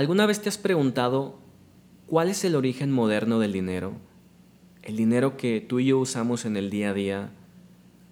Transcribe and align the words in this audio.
¿Alguna 0.00 0.24
vez 0.24 0.40
te 0.40 0.48
has 0.48 0.56
preguntado 0.56 1.38
cuál 2.06 2.30
es 2.30 2.42
el 2.46 2.56
origen 2.56 2.90
moderno 2.90 3.38
del 3.38 3.52
dinero? 3.52 3.92
El 4.80 4.96
dinero 4.96 5.36
que 5.36 5.60
tú 5.60 5.78
y 5.78 5.88
yo 5.88 5.98
usamos 5.98 6.46
en 6.46 6.56
el 6.56 6.70
día 6.70 6.88
a 6.88 6.94
día, 6.94 7.32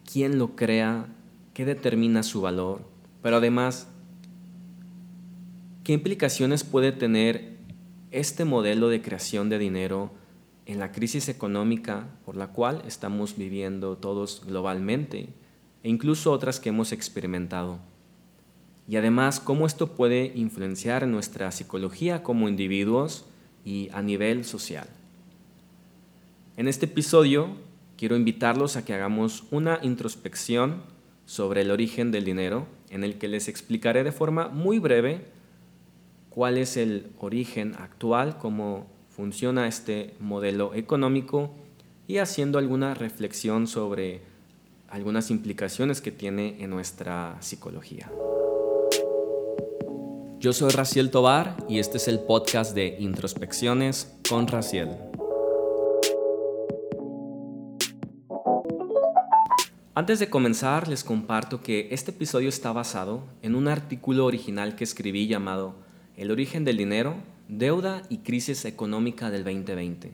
quién 0.05 0.39
lo 0.39 0.55
crea, 0.55 1.07
qué 1.55 1.65
determina 1.65 2.23
su 2.23 2.43
valor, 2.43 2.83
pero 3.23 3.39
además, 3.39 3.89
¿qué 5.83 5.95
implicaciones 5.95 6.63
puede 6.63 6.93
tener 6.93 7.57
este 8.11 8.45
modelo 8.45 8.91
de 8.91 9.01
creación 9.01 9.49
de 9.49 9.59
dinero 9.59 10.11
en 10.67 10.81
la 10.81 10.93
crisis 10.93 11.31
económica 11.31 12.09
por 12.27 12.37
la 12.37 12.49
cual 12.49 12.83
estamos 12.87 13.39
viviendo 13.39 13.97
todos 13.97 14.43
globalmente 14.45 15.31
e 15.83 15.89
incluso 15.89 16.33
otras 16.33 16.61
que 16.61 16.69
hemos 16.69 16.93
experimentado? 16.93 17.79
Y 18.89 18.97
además, 18.97 19.39
cómo 19.39 19.67
esto 19.67 19.89
puede 19.89 20.33
influenciar 20.35 21.07
nuestra 21.07 21.53
psicología 21.53 22.23
como 22.23 22.49
individuos 22.49 23.27
y 23.65 23.91
a 23.93 24.01
nivel 24.01 24.47
social. 24.47 24.89
En 26.57 26.69
este 26.69 26.87
episodio 26.87 27.51
quiero 27.99 28.17
invitarlos 28.17 28.77
a 28.77 28.85
que 28.85 28.95
hagamos 28.95 29.45
una 29.51 29.79
introspección 29.83 30.83
sobre 31.27 31.61
el 31.61 31.71
origen 31.71 32.11
del 32.11 32.25
dinero, 32.25 32.67
en 32.89 33.05
el 33.05 33.19
que 33.19 33.29
les 33.29 33.49
explicaré 33.49 34.05
de 34.05 34.13
forma 34.13 34.49
muy 34.49 34.79
breve 34.79 35.27
cuál 36.31 36.57
es 36.57 36.79
el 36.79 37.11
origen 37.19 37.75
actual, 37.79 38.39
cómo 38.39 38.87
funciona 39.11 39.69
este 39.69 40.15
modelo 40.19 40.73
económico 40.75 41.55
y 42.07 42.19
haciendo 42.19 42.59
alguna 42.59 42.95
reflexión 42.95 43.67
sobre 43.67 44.23
algunas 44.89 45.31
implicaciones 45.31 46.01
que 46.01 46.13
tiene 46.13 46.57
en 46.63 46.71
nuestra 46.71 47.37
psicología. 47.41 48.11
Yo 50.41 50.53
soy 50.53 50.71
Raciel 50.71 51.11
Tobar 51.11 51.57
y 51.69 51.81
este 51.81 51.97
es 51.97 52.07
el 52.07 52.21
podcast 52.21 52.73
de 52.73 52.97
Introspecciones 53.01 54.17
con 54.29 54.47
Raciel. 54.47 54.91
Antes 59.97 60.21
de 60.21 60.31
comenzar, 60.31 60.87
les 60.87 61.03
comparto 61.03 61.61
que 61.61 61.89
este 61.91 62.13
episodio 62.13 62.49
está 62.49 62.71
basado 62.71 63.25
en 63.43 63.57
un 63.57 63.67
artículo 63.67 64.27
original 64.27 64.77
que 64.77 64.85
escribí 64.85 65.27
llamado 65.27 65.75
El 66.17 66.31
origen 66.31 66.65
del 66.65 66.77
dinero, 66.77 67.17
deuda 67.49 68.03
y 68.09 68.19
crisis 68.19 68.65
económica 68.65 69.31
del 69.31 69.43
2020. 69.43 70.13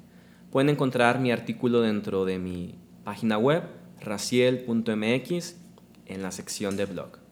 Pueden 0.51 0.71
encontrar 0.71 1.21
mi 1.21 1.33
artículo 1.33 1.83
dentro 1.83 2.25
de 2.25 2.39
mi 2.39 2.77
página 3.05 3.37
web, 3.37 3.65
raciel.mx, 4.01 5.57
en 6.07 6.23
la 6.23 6.31
sección 6.31 6.79
de 6.79 6.87
blog. 6.87 7.24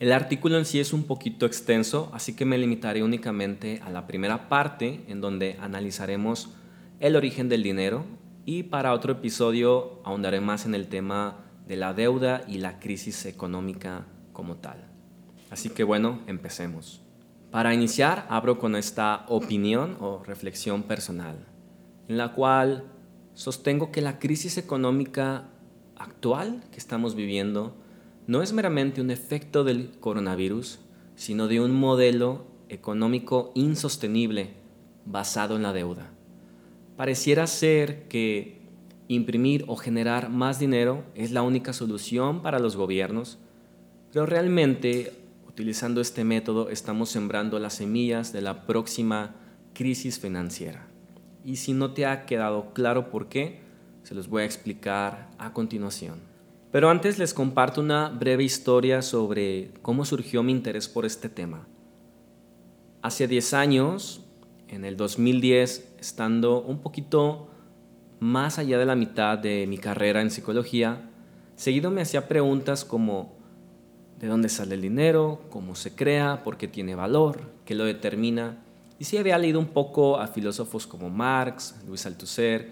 El 0.00 0.12
artículo 0.12 0.56
en 0.56 0.64
sí 0.64 0.80
es 0.80 0.94
un 0.94 1.04
poquito 1.04 1.44
extenso, 1.44 2.08
así 2.14 2.34
que 2.34 2.46
me 2.46 2.56
limitaré 2.56 3.02
únicamente 3.02 3.82
a 3.84 3.90
la 3.90 4.06
primera 4.06 4.48
parte 4.48 5.04
en 5.08 5.20
donde 5.20 5.58
analizaremos 5.60 6.54
el 7.00 7.16
origen 7.16 7.50
del 7.50 7.62
dinero 7.62 8.06
y 8.46 8.62
para 8.62 8.94
otro 8.94 9.12
episodio 9.12 10.00
ahondaré 10.02 10.40
más 10.40 10.64
en 10.64 10.74
el 10.74 10.88
tema 10.88 11.44
de 11.68 11.76
la 11.76 11.92
deuda 11.92 12.44
y 12.48 12.56
la 12.56 12.78
crisis 12.78 13.26
económica 13.26 14.06
como 14.32 14.56
tal. 14.56 14.88
Así 15.50 15.68
que 15.68 15.84
bueno, 15.84 16.20
empecemos. 16.26 17.02
Para 17.50 17.74
iniciar, 17.74 18.26
abro 18.30 18.58
con 18.58 18.76
esta 18.76 19.26
opinión 19.28 19.98
o 20.00 20.22
reflexión 20.24 20.82
personal, 20.82 21.46
en 22.08 22.16
la 22.16 22.32
cual 22.32 22.84
sostengo 23.34 23.92
que 23.92 24.00
la 24.00 24.18
crisis 24.18 24.56
económica 24.56 25.50
actual 25.96 26.64
que 26.72 26.78
estamos 26.78 27.14
viviendo 27.14 27.76
no 28.30 28.42
es 28.42 28.52
meramente 28.52 29.00
un 29.00 29.10
efecto 29.10 29.64
del 29.64 29.90
coronavirus, 29.98 30.78
sino 31.16 31.48
de 31.48 31.60
un 31.60 31.72
modelo 31.72 32.44
económico 32.68 33.50
insostenible 33.56 34.50
basado 35.04 35.56
en 35.56 35.62
la 35.62 35.72
deuda. 35.72 36.12
Pareciera 36.96 37.48
ser 37.48 38.06
que 38.06 38.60
imprimir 39.08 39.64
o 39.66 39.74
generar 39.74 40.30
más 40.30 40.60
dinero 40.60 41.02
es 41.16 41.32
la 41.32 41.42
única 41.42 41.72
solución 41.72 42.40
para 42.40 42.60
los 42.60 42.76
gobiernos, 42.76 43.38
pero 44.12 44.26
realmente 44.26 45.12
utilizando 45.48 46.00
este 46.00 46.22
método 46.22 46.70
estamos 46.70 47.08
sembrando 47.08 47.58
las 47.58 47.74
semillas 47.74 48.32
de 48.32 48.42
la 48.42 48.64
próxima 48.64 49.34
crisis 49.74 50.20
financiera. 50.20 50.86
Y 51.44 51.56
si 51.56 51.72
no 51.72 51.94
te 51.94 52.06
ha 52.06 52.26
quedado 52.26 52.72
claro 52.74 53.10
por 53.10 53.28
qué, 53.28 53.58
se 54.04 54.14
los 54.14 54.28
voy 54.28 54.42
a 54.42 54.46
explicar 54.46 55.30
a 55.36 55.52
continuación. 55.52 56.29
Pero 56.72 56.88
antes 56.88 57.18
les 57.18 57.34
comparto 57.34 57.80
una 57.80 58.08
breve 58.10 58.44
historia 58.44 59.02
sobre 59.02 59.72
cómo 59.82 60.04
surgió 60.04 60.42
mi 60.42 60.52
interés 60.52 60.88
por 60.88 61.04
este 61.04 61.28
tema. 61.28 61.66
Hace 63.02 63.26
10 63.26 63.54
años, 63.54 64.24
en 64.68 64.84
el 64.84 64.96
2010, 64.96 65.94
estando 65.98 66.62
un 66.62 66.80
poquito 66.80 67.48
más 68.20 68.58
allá 68.58 68.78
de 68.78 68.86
la 68.86 68.94
mitad 68.94 69.36
de 69.36 69.66
mi 69.66 69.78
carrera 69.78 70.20
en 70.20 70.30
psicología, 70.30 71.10
seguido 71.56 71.90
me 71.90 72.02
hacía 72.02 72.28
preguntas 72.28 72.84
como 72.84 73.34
¿de 74.20 74.28
dónde 74.28 74.48
sale 74.48 74.76
el 74.76 74.82
dinero? 74.82 75.42
¿Cómo 75.50 75.74
se 75.74 75.96
crea? 75.96 76.44
¿Por 76.44 76.56
qué 76.56 76.68
tiene 76.68 76.94
valor? 76.94 77.50
¿Qué 77.64 77.74
lo 77.74 77.84
determina? 77.84 78.58
Y 78.98 79.04
sí 79.04 79.16
había 79.16 79.38
leído 79.38 79.58
un 79.58 79.68
poco 79.68 80.20
a 80.20 80.28
filósofos 80.28 80.86
como 80.86 81.08
Marx, 81.10 81.74
Luis 81.88 82.06
Althusser, 82.06 82.68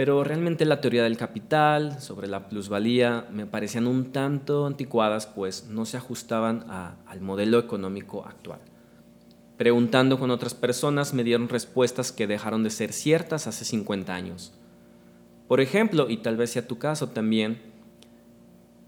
pero 0.00 0.24
realmente 0.24 0.64
la 0.64 0.80
teoría 0.80 1.02
del 1.02 1.18
capital, 1.18 2.00
sobre 2.00 2.26
la 2.26 2.48
plusvalía, 2.48 3.26
me 3.30 3.44
parecían 3.44 3.86
un 3.86 4.12
tanto 4.12 4.64
anticuadas, 4.64 5.26
pues 5.26 5.66
no 5.66 5.84
se 5.84 5.98
ajustaban 5.98 6.64
al 6.70 7.20
modelo 7.20 7.58
económico 7.58 8.24
actual. 8.26 8.60
Preguntando 9.58 10.18
con 10.18 10.30
otras 10.30 10.54
personas 10.54 11.12
me 11.12 11.22
dieron 11.22 11.50
respuestas 11.50 12.12
que 12.12 12.26
dejaron 12.26 12.62
de 12.62 12.70
ser 12.70 12.94
ciertas 12.94 13.46
hace 13.46 13.66
50 13.66 14.14
años. 14.14 14.54
Por 15.46 15.60
ejemplo, 15.60 16.08
y 16.08 16.16
tal 16.16 16.38
vez 16.38 16.52
sea 16.52 16.66
tu 16.66 16.78
caso 16.78 17.10
también, 17.10 17.60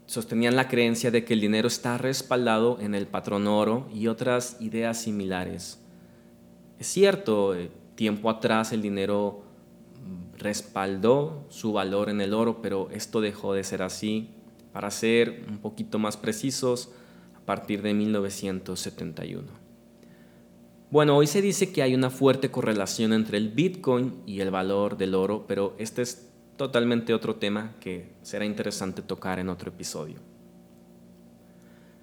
sostenían 0.07 0.55
la 0.55 0.67
creencia 0.67 1.11
de 1.11 1.23
que 1.25 1.35
el 1.35 1.41
dinero 1.41 1.67
está 1.67 1.99
respaldado 1.99 2.79
en 2.79 2.95
el 2.95 3.05
patrón 3.05 3.45
oro 3.45 3.87
y 3.93 4.07
otras 4.07 4.57
ideas 4.59 4.99
similares. 5.03 5.79
Es 6.79 6.87
cierto, 6.87 7.53
eh, 7.53 7.69
tiempo 7.93 8.31
atrás 8.31 8.71
el 8.71 8.81
dinero 8.81 9.42
respaldó 10.37 11.45
su 11.49 11.73
valor 11.73 12.09
en 12.09 12.21
el 12.21 12.33
oro, 12.33 12.61
pero 12.61 12.89
esto 12.91 13.21
dejó 13.21 13.53
de 13.53 13.63
ser 13.63 13.81
así. 13.81 14.29
Para 14.71 14.89
ser 14.89 15.45
un 15.47 15.59
poquito 15.59 15.99
más 15.99 16.17
precisos, 16.17 16.89
a 17.35 17.45
partir 17.45 17.81
de 17.81 17.93
1971. 17.93 19.63
Bueno, 20.89 21.17
hoy 21.17 21.27
se 21.27 21.41
dice 21.41 21.71
que 21.71 21.81
hay 21.81 21.95
una 21.95 22.09
fuerte 22.09 22.51
correlación 22.51 23.13
entre 23.13 23.37
el 23.37 23.49
Bitcoin 23.49 24.21
y 24.25 24.41
el 24.41 24.51
valor 24.51 24.95
del 24.95 25.15
oro, 25.15 25.45
pero 25.47 25.75
este 25.79 26.01
es 26.03 26.29
totalmente 26.55 27.13
otro 27.13 27.35
tema 27.35 27.75
que 27.79 28.13
será 28.21 28.45
interesante 28.45 29.01
tocar 29.01 29.39
en 29.39 29.49
otro 29.49 29.71
episodio. 29.71 30.17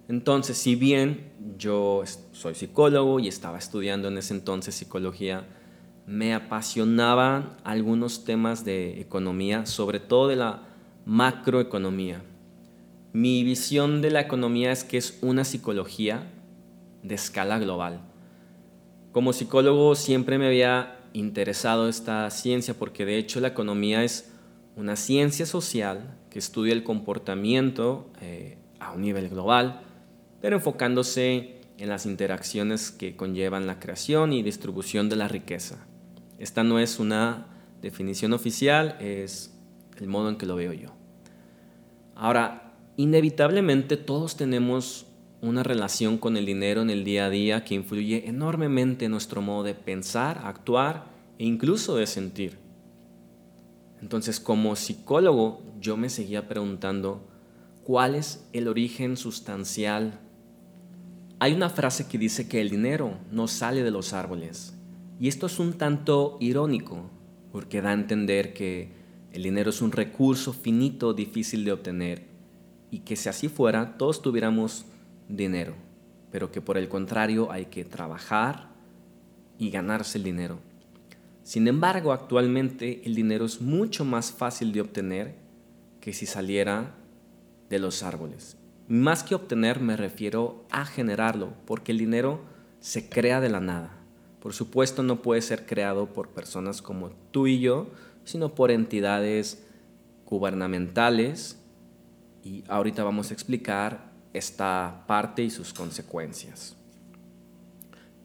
Entonces, 0.08 0.58
si 0.58 0.74
bien 0.74 1.30
yo 1.56 2.02
soy 2.32 2.56
psicólogo 2.56 3.20
y 3.20 3.28
estaba 3.28 3.58
estudiando 3.58 4.08
en 4.08 4.18
ese 4.18 4.34
entonces 4.34 4.74
psicología, 4.74 5.46
me 6.10 6.34
apasionaban 6.34 7.56
algunos 7.62 8.24
temas 8.24 8.64
de 8.64 9.00
economía, 9.00 9.64
sobre 9.64 10.00
todo 10.00 10.26
de 10.26 10.34
la 10.34 10.62
macroeconomía. 11.06 12.20
Mi 13.12 13.44
visión 13.44 14.02
de 14.02 14.10
la 14.10 14.20
economía 14.20 14.72
es 14.72 14.82
que 14.82 14.96
es 14.96 15.20
una 15.22 15.44
psicología 15.44 16.28
de 17.04 17.14
escala 17.14 17.60
global. 17.60 18.00
Como 19.12 19.32
psicólogo 19.32 19.94
siempre 19.94 20.36
me 20.36 20.48
había 20.48 20.98
interesado 21.12 21.88
esta 21.88 22.28
ciencia 22.30 22.74
porque 22.74 23.04
de 23.04 23.16
hecho 23.16 23.38
la 23.38 23.48
economía 23.48 24.02
es 24.02 24.32
una 24.74 24.96
ciencia 24.96 25.46
social 25.46 26.18
que 26.28 26.40
estudia 26.40 26.72
el 26.72 26.82
comportamiento 26.82 28.10
eh, 28.20 28.58
a 28.80 28.90
un 28.94 29.02
nivel 29.02 29.28
global, 29.28 29.82
pero 30.40 30.56
enfocándose 30.56 31.60
en 31.78 31.88
las 31.88 32.04
interacciones 32.04 32.90
que 32.90 33.14
conllevan 33.14 33.68
la 33.68 33.78
creación 33.78 34.32
y 34.32 34.42
distribución 34.42 35.08
de 35.08 35.14
la 35.14 35.28
riqueza. 35.28 35.86
Esta 36.40 36.64
no 36.64 36.78
es 36.78 36.98
una 36.98 37.46
definición 37.82 38.32
oficial, 38.32 38.96
es 38.98 39.54
el 39.98 40.08
modo 40.08 40.30
en 40.30 40.36
que 40.36 40.46
lo 40.46 40.56
veo 40.56 40.72
yo. 40.72 40.88
Ahora, 42.14 42.72
inevitablemente 42.96 43.98
todos 43.98 44.36
tenemos 44.36 45.06
una 45.42 45.62
relación 45.62 46.16
con 46.16 46.38
el 46.38 46.46
dinero 46.46 46.80
en 46.80 46.88
el 46.88 47.04
día 47.04 47.26
a 47.26 47.30
día 47.30 47.62
que 47.62 47.74
influye 47.74 48.26
enormemente 48.26 49.04
en 49.04 49.10
nuestro 49.10 49.42
modo 49.42 49.64
de 49.64 49.74
pensar, 49.74 50.40
actuar 50.44 51.04
e 51.38 51.44
incluso 51.44 51.96
de 51.96 52.06
sentir. 52.06 52.56
Entonces, 54.00 54.40
como 54.40 54.76
psicólogo, 54.76 55.60
yo 55.78 55.98
me 55.98 56.08
seguía 56.08 56.48
preguntando, 56.48 57.28
¿cuál 57.84 58.14
es 58.14 58.48
el 58.54 58.66
origen 58.66 59.18
sustancial? 59.18 60.18
Hay 61.38 61.52
una 61.52 61.68
frase 61.68 62.08
que 62.08 62.16
dice 62.16 62.48
que 62.48 62.62
el 62.62 62.70
dinero 62.70 63.18
no 63.30 63.46
sale 63.46 63.82
de 63.82 63.90
los 63.90 64.14
árboles. 64.14 64.74
Y 65.20 65.28
esto 65.28 65.46
es 65.46 65.60
un 65.60 65.74
tanto 65.74 66.38
irónico, 66.40 67.10
porque 67.52 67.82
da 67.82 67.90
a 67.90 67.92
entender 67.92 68.54
que 68.54 68.90
el 69.32 69.44
dinero 69.44 69.70
es 69.70 69.82
un 69.82 69.92
recurso 69.92 70.52
finito, 70.52 71.12
difícil 71.12 71.64
de 71.64 71.72
obtener, 71.72 72.24
y 72.90 73.00
que 73.00 73.14
si 73.14 73.28
así 73.28 73.48
fuera, 73.48 73.98
todos 73.98 74.22
tuviéramos 74.22 74.86
dinero, 75.28 75.74
pero 76.32 76.50
que 76.50 76.60
por 76.60 76.78
el 76.78 76.88
contrario 76.88 77.52
hay 77.52 77.66
que 77.66 77.84
trabajar, 77.84 78.70
y 79.60 79.70
ganarse 79.70 80.16
el 80.16 80.24
dinero. 80.24 80.58
Sin 81.42 81.68
embargo, 81.68 82.12
actualmente 82.12 83.02
el 83.04 83.14
dinero 83.14 83.44
es 83.44 83.60
mucho 83.60 84.06
más 84.06 84.32
fácil 84.32 84.72
de 84.72 84.80
obtener 84.80 85.34
que 86.00 86.14
si 86.14 86.24
saliera 86.24 86.94
de 87.68 87.78
los 87.78 88.02
árboles. 88.02 88.56
Más 88.88 89.22
que 89.22 89.34
obtener 89.34 89.80
me 89.80 89.98
refiero 89.98 90.64
a 90.70 90.86
generarlo, 90.86 91.52
porque 91.66 91.92
el 91.92 91.98
dinero 91.98 92.40
se 92.80 93.10
crea 93.10 93.40
de 93.42 93.50
la 93.50 93.60
nada. 93.60 93.99
Por 94.40 94.52
supuesto 94.54 95.02
no 95.02 95.22
puede 95.22 95.42
ser 95.42 95.66
creado 95.66 96.06
por 96.06 96.28
personas 96.28 96.80
como 96.82 97.10
tú 97.30 97.46
y 97.46 97.60
yo, 97.60 97.88
sino 98.24 98.54
por 98.54 98.70
entidades 98.70 99.64
gubernamentales 100.24 101.58
y 102.42 102.64
ahorita 102.68 103.04
vamos 103.04 103.30
a 103.30 103.34
explicar 103.34 104.10
esta 104.32 105.04
parte 105.06 105.42
y 105.42 105.50
sus 105.50 105.74
consecuencias. 105.74 106.76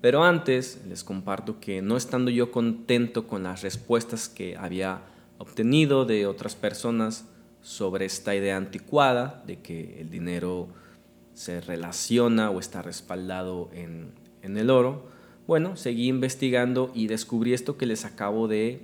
Pero 0.01 0.23
antes 0.23 0.81
les 0.87 1.03
comparto 1.03 1.59
que 1.59 1.81
no 1.81 1.97
estando 1.97 2.29
yo 2.29 2.51
contento 2.51 3.27
con 3.27 3.43
las 3.43 3.63
respuestas 3.63 4.29
que 4.29 4.55
había 4.55 5.01
obtenido 5.39 6.05
de 6.05 6.27
otras 6.27 6.55
personas 6.55 7.25
sobre 7.61 8.05
esta 8.05 8.35
idea 8.35 8.55
anticuada 8.55 9.43
de 9.47 9.59
que 9.59 9.99
el 9.99 10.11
dinero 10.11 10.67
se 11.33 11.59
relaciona 11.59 12.51
o 12.51 12.59
está 12.59 12.83
respaldado 12.83 13.69
en, 13.73 14.11
en 14.43 14.57
el 14.57 14.69
oro, 14.69 15.07
bueno, 15.47 15.75
seguí 15.75 16.07
investigando 16.07 16.91
y 16.93 17.07
descubrí 17.07 17.53
esto 17.53 17.77
que 17.77 17.85
les 17.85 18.05
acabo 18.05 18.47
de 18.47 18.81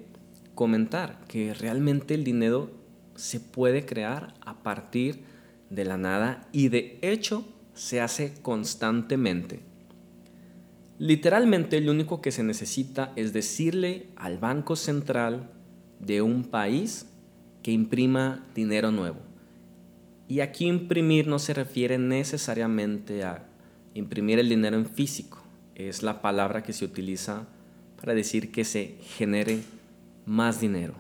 comentar, 0.54 1.20
que 1.28 1.54
realmente 1.54 2.14
el 2.14 2.24
dinero 2.24 2.72
se 3.16 3.40
puede 3.40 3.86
crear 3.86 4.34
a 4.42 4.62
partir 4.62 5.24
de 5.70 5.86
la 5.86 5.98
nada 5.98 6.48
y 6.52 6.70
de 6.70 7.00
hecho 7.02 7.46
se 7.74 8.02
hace 8.02 8.34
constantemente. 8.42 9.62
Literalmente 11.00 11.82
lo 11.82 11.92
único 11.92 12.22
que 12.22 12.32
se 12.32 12.44
necesita 12.44 13.12
es 13.16 13.34
decirle 13.34 14.08
al 14.16 14.38
Banco 14.38 14.76
Central 14.76 15.50
de 16.00 16.22
un 16.22 16.44
país 16.44 17.08
que 17.64 17.72
imprima 17.72 18.46
dinero 18.54 18.92
nuevo. 18.92 19.20
Y 20.28 20.42
aquí 20.42 20.68
imprimir 20.68 21.28
no 21.28 21.40
se 21.40 21.54
refiere 21.54 21.98
necesariamente 21.98 23.24
a 23.24 23.48
imprimir 23.94 24.40
el 24.40 24.50
dinero 24.50 24.78
en 24.78 24.86
físico. 24.86 25.41
Es 25.76 26.04
la 26.04 26.22
palabra 26.22 26.64
que 26.64 26.74
se 26.74 26.86
utiliza 26.86 27.48
para 28.00 28.14
decir 28.14 28.52
que 28.52 28.66
se 28.66 28.98
genere 29.02 29.62
más 30.26 30.60
dinero. 30.60 30.96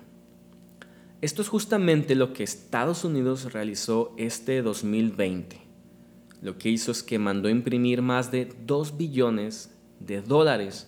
Esto 1.21 1.41
es 1.41 1.50
justamente 1.50 2.15
lo 2.15 2.33
que 2.33 2.44
Estados 2.44 3.03
Unidos 3.03 3.53
realizó 3.53 4.13
este 4.18 4.62
2020. 4.62 5.57
Lo 6.41 6.57
que 6.57 6.69
hizo 6.69 6.91
es 6.91 7.03
que 7.03 7.19
mandó 7.19 7.50
imprimir 7.50 8.01
más 8.01 8.31
de 8.31 8.51
2 8.65 8.97
billones 8.97 9.69
de 10.00 10.21
dólares 10.21 10.88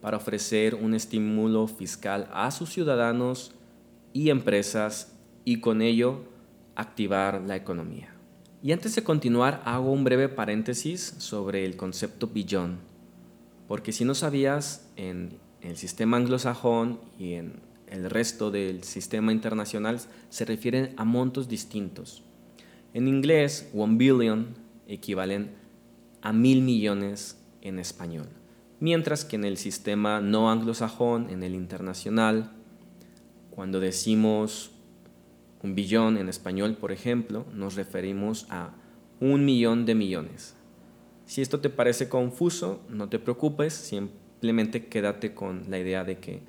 para 0.00 0.18
ofrecer 0.18 0.74
un 0.74 0.94
estímulo 0.94 1.66
fiscal 1.66 2.28
a 2.32 2.50
sus 2.50 2.70
ciudadanos 2.70 3.52
y 4.12 4.30
empresas 4.30 5.14
y 5.44 5.60
con 5.60 5.80
ello 5.82 6.24
activar 6.74 7.42
la 7.42 7.56
economía. 7.56 8.14
Y 8.62 8.72
antes 8.72 8.94
de 8.94 9.02
continuar, 9.02 9.62
hago 9.64 9.90
un 9.90 10.04
breve 10.04 10.28
paréntesis 10.28 11.14
sobre 11.18 11.64
el 11.64 11.76
concepto 11.76 12.26
billón, 12.26 12.78
porque 13.70 13.92
si 13.92 14.04
no 14.04 14.16
sabías, 14.16 14.90
en 14.96 15.38
el 15.60 15.76
sistema 15.76 16.16
anglosajón 16.16 16.98
y 17.20 17.34
en 17.34 17.60
el 17.86 18.10
resto 18.10 18.50
del 18.50 18.82
sistema 18.82 19.30
internacional 19.30 20.00
se 20.28 20.44
refieren 20.44 20.92
a 20.96 21.04
montos 21.04 21.48
distintos. 21.48 22.24
En 22.94 23.06
inglés, 23.06 23.70
one 23.72 23.96
billion 23.96 24.56
equivalen 24.88 25.52
a 26.20 26.32
mil 26.32 26.62
millones 26.62 27.40
en 27.60 27.78
español, 27.78 28.26
mientras 28.80 29.24
que 29.24 29.36
en 29.36 29.44
el 29.44 29.56
sistema 29.56 30.20
no 30.20 30.50
anglosajón, 30.50 31.30
en 31.30 31.44
el 31.44 31.54
internacional, 31.54 32.50
cuando 33.50 33.78
decimos 33.78 34.72
un 35.62 35.76
billón 35.76 36.18
en 36.18 36.28
español, 36.28 36.76
por 36.76 36.90
ejemplo, 36.90 37.46
nos 37.54 37.76
referimos 37.76 38.48
a 38.50 38.74
un 39.20 39.44
millón 39.44 39.86
de 39.86 39.94
millones. 39.94 40.56
Si 41.30 41.42
esto 41.42 41.60
te 41.60 41.70
parece 41.70 42.08
confuso, 42.08 42.80
no 42.88 43.08
te 43.08 43.20
preocupes, 43.20 43.72
simplemente 43.72 44.86
quédate 44.86 45.32
con 45.32 45.70
la 45.70 45.78
idea 45.78 46.02
de 46.02 46.18
que 46.18 46.42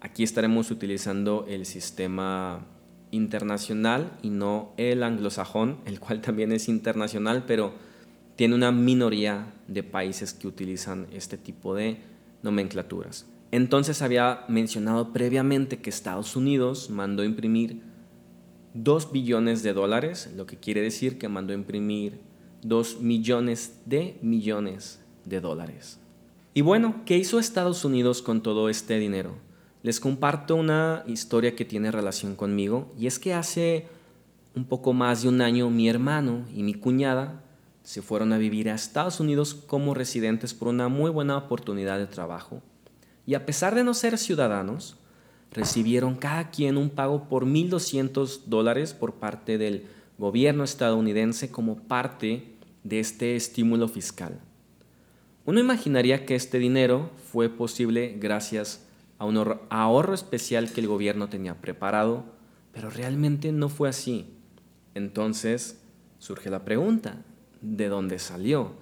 Aquí 0.00 0.22
estaremos 0.22 0.70
utilizando 0.70 1.44
el 1.48 1.66
sistema 1.66 2.64
internacional 3.10 4.16
y 4.22 4.30
no 4.30 4.72
el 4.76 5.02
anglosajón, 5.02 5.78
el 5.86 5.98
cual 5.98 6.20
también 6.20 6.52
es 6.52 6.68
internacional, 6.68 7.44
pero 7.48 7.72
tiene 8.36 8.54
una 8.54 8.70
minoría 8.70 9.52
de 9.66 9.82
países 9.82 10.34
que 10.34 10.46
utilizan 10.46 11.08
este 11.12 11.36
tipo 11.36 11.74
de 11.74 11.98
nomenclaturas. 12.44 13.26
Entonces 13.50 14.00
había 14.00 14.44
mencionado 14.46 15.12
previamente 15.12 15.80
que 15.80 15.90
Estados 15.90 16.36
Unidos 16.36 16.90
mandó 16.90 17.24
imprimir 17.24 17.82
2 18.74 19.10
billones 19.10 19.64
de 19.64 19.72
dólares, 19.72 20.30
lo 20.36 20.46
que 20.46 20.58
quiere 20.58 20.80
decir 20.80 21.18
que 21.18 21.28
mandó 21.28 21.52
imprimir 21.54 22.20
2 22.62 23.00
millones 23.00 23.80
de 23.86 24.18
millones 24.22 25.00
de 25.24 25.40
dólares. 25.40 25.98
Y 26.54 26.62
bueno, 26.62 27.02
¿qué 27.04 27.16
hizo 27.16 27.38
Estados 27.38 27.84
Unidos 27.84 28.22
con 28.22 28.42
todo 28.42 28.68
este 28.68 28.98
dinero? 28.98 29.48
les 29.82 30.00
comparto 30.00 30.56
una 30.56 31.04
historia 31.06 31.54
que 31.54 31.64
tiene 31.64 31.90
relación 31.90 32.34
conmigo 32.34 32.92
y 32.98 33.06
es 33.06 33.18
que 33.18 33.34
hace 33.34 33.86
un 34.54 34.64
poco 34.64 34.92
más 34.92 35.22
de 35.22 35.28
un 35.28 35.40
año 35.40 35.70
mi 35.70 35.88
hermano 35.88 36.44
y 36.54 36.62
mi 36.62 36.74
cuñada 36.74 37.42
se 37.82 38.02
fueron 38.02 38.32
a 38.32 38.38
vivir 38.38 38.68
a 38.68 38.74
Estados 38.74 39.20
Unidos 39.20 39.54
como 39.54 39.94
residentes 39.94 40.52
por 40.52 40.68
una 40.68 40.88
muy 40.88 41.10
buena 41.10 41.36
oportunidad 41.36 41.98
de 41.98 42.06
trabajo 42.06 42.60
y 43.24 43.34
a 43.34 43.46
pesar 43.46 43.74
de 43.74 43.84
no 43.84 43.94
ser 43.94 44.18
ciudadanos, 44.18 44.96
recibieron 45.52 46.16
cada 46.16 46.50
quien 46.50 46.76
un 46.76 46.90
pago 46.90 47.28
por 47.28 47.46
1.200 47.46 48.44
dólares 48.46 48.94
por 48.94 49.14
parte 49.14 49.58
del 49.58 49.86
gobierno 50.18 50.64
estadounidense 50.64 51.50
como 51.50 51.76
parte 51.76 52.56
de 52.82 53.00
este 53.00 53.36
estímulo 53.36 53.88
fiscal. 53.88 54.40
Uno 55.44 55.60
imaginaría 55.60 56.26
que 56.26 56.34
este 56.34 56.58
dinero 56.58 57.10
fue 57.32 57.48
posible 57.48 58.16
gracias 58.18 58.84
a 59.18 59.24
un 59.24 59.58
ahorro 59.70 60.14
especial 60.14 60.70
que 60.72 60.80
el 60.80 60.88
gobierno 60.88 61.28
tenía 61.28 61.54
preparado, 61.60 62.24
pero 62.72 62.90
realmente 62.90 63.52
no 63.52 63.68
fue 63.68 63.88
así. 63.88 64.26
Entonces 64.94 65.80
surge 66.18 66.50
la 66.50 66.64
pregunta, 66.64 67.24
¿de 67.60 67.88
dónde 67.88 68.18
salió? 68.18 68.72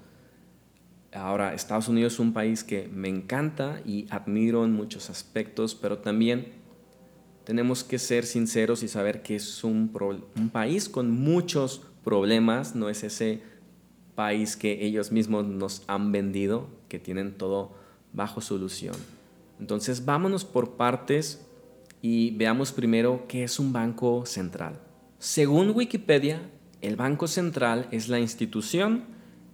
Ahora, 1.13 1.55
Estados 1.55 1.89
Unidos 1.89 2.15
es 2.15 2.19
un 2.19 2.33
país 2.33 2.65
que 2.65 2.89
me 2.89 3.09
encanta 3.09 3.81
y 3.85 4.07
admiro 4.11 4.65
en 4.65 4.73
muchos 4.73 5.09
aspectos, 5.09 5.75
pero 5.75 5.99
también 5.99 6.53
tenemos 7.47 7.85
que 7.85 8.01
ser 8.01 8.27
sinceros 8.27 8.83
y 8.83 8.89
saber 8.89 9.23
que 9.23 9.37
es 9.37 9.63
un, 9.63 9.93
un 10.37 10.51
país 10.51 10.89
con 10.89 11.13
muchos 11.13 11.81
problemas, 12.03 12.75
no 12.75 12.89
es 12.89 13.05
ese 13.05 13.41
país 14.17 14.57
que 14.57 14.85
ellos 14.85 15.13
mismos 15.13 15.47
nos 15.47 15.85
han 15.87 16.11
vendido, 16.11 16.67
que 16.89 16.99
tienen 16.99 17.39
todo 17.39 17.73
bajo 18.13 18.41
solución. 18.41 18.97
Entonces 19.61 20.05
vámonos 20.05 20.45
por 20.45 20.73
partes 20.73 21.47
y 22.03 22.33
veamos 22.33 22.73
primero 22.73 23.27
qué 23.29 23.45
es 23.45 23.61
un 23.61 23.73
banco 23.73 24.27
central. 24.27 24.81
Según 25.21 25.71
Wikipedia, 25.71 26.51
el 26.83 26.97
Banco 26.97 27.29
Central 27.29 27.87
es 27.93 28.09
la 28.09 28.19
institución 28.19 29.05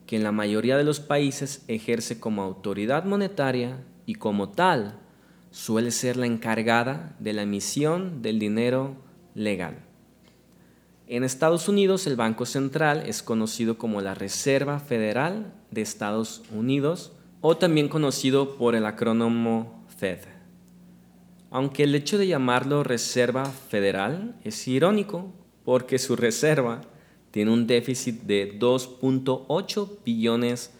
que 0.06 0.16
en 0.16 0.22
la 0.22 0.32
mayoría 0.32 0.78
de 0.78 0.84
los 0.84 1.00
países 1.00 1.62
ejerce 1.68 2.18
como 2.18 2.42
autoridad 2.42 3.04
monetaria 3.04 3.84
y 4.06 4.14
como 4.14 4.48
tal 4.48 5.01
suele 5.52 5.92
ser 5.92 6.16
la 6.16 6.26
encargada 6.26 7.14
de 7.20 7.32
la 7.32 7.42
emisión 7.42 8.20
del 8.20 8.40
dinero 8.40 8.96
legal. 9.34 9.78
En 11.06 11.22
Estados 11.22 11.68
Unidos 11.68 12.08
el 12.08 12.16
Banco 12.16 12.46
Central 12.46 13.04
es 13.06 13.22
conocido 13.22 13.78
como 13.78 14.00
la 14.00 14.14
Reserva 14.14 14.80
Federal 14.80 15.52
de 15.70 15.82
Estados 15.82 16.42
Unidos 16.52 17.12
o 17.40 17.56
también 17.56 17.88
conocido 17.88 18.56
por 18.56 18.74
el 18.74 18.86
acrónimo 18.86 19.82
aunque 21.50 21.84
el 21.84 21.94
hecho 21.94 22.18
de 22.18 22.26
llamarlo 22.26 22.82
Reserva 22.82 23.44
Federal 23.44 24.34
es 24.42 24.66
irónico 24.66 25.32
porque 25.64 25.98
su 25.98 26.16
reserva 26.16 26.80
tiene 27.30 27.52
un 27.52 27.66
déficit 27.66 28.22
de 28.22 28.58
2.8 28.58 29.98
billones 30.04 30.72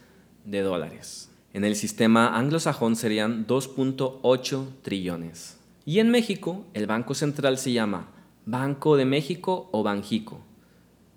de 0.45 0.61
dólares. 0.63 1.31
En 1.53 1.65
el 1.65 1.77
sistema 1.77 2.37
anglosajón 2.37 2.97
serían 2.97 3.47
2.8 3.47 4.67
trillones. 4.83 5.59
Y 5.85 5.99
en 5.99 6.11
México, 6.11 6.65
el 6.75 6.87
Banco 6.87 7.15
Central 7.15 7.59
se 7.59 7.73
llama 7.73 8.09
Banco 8.47 8.97
de 8.97 9.05
México 9.05 9.69
o 9.73 9.83
Banjico. 9.83 10.41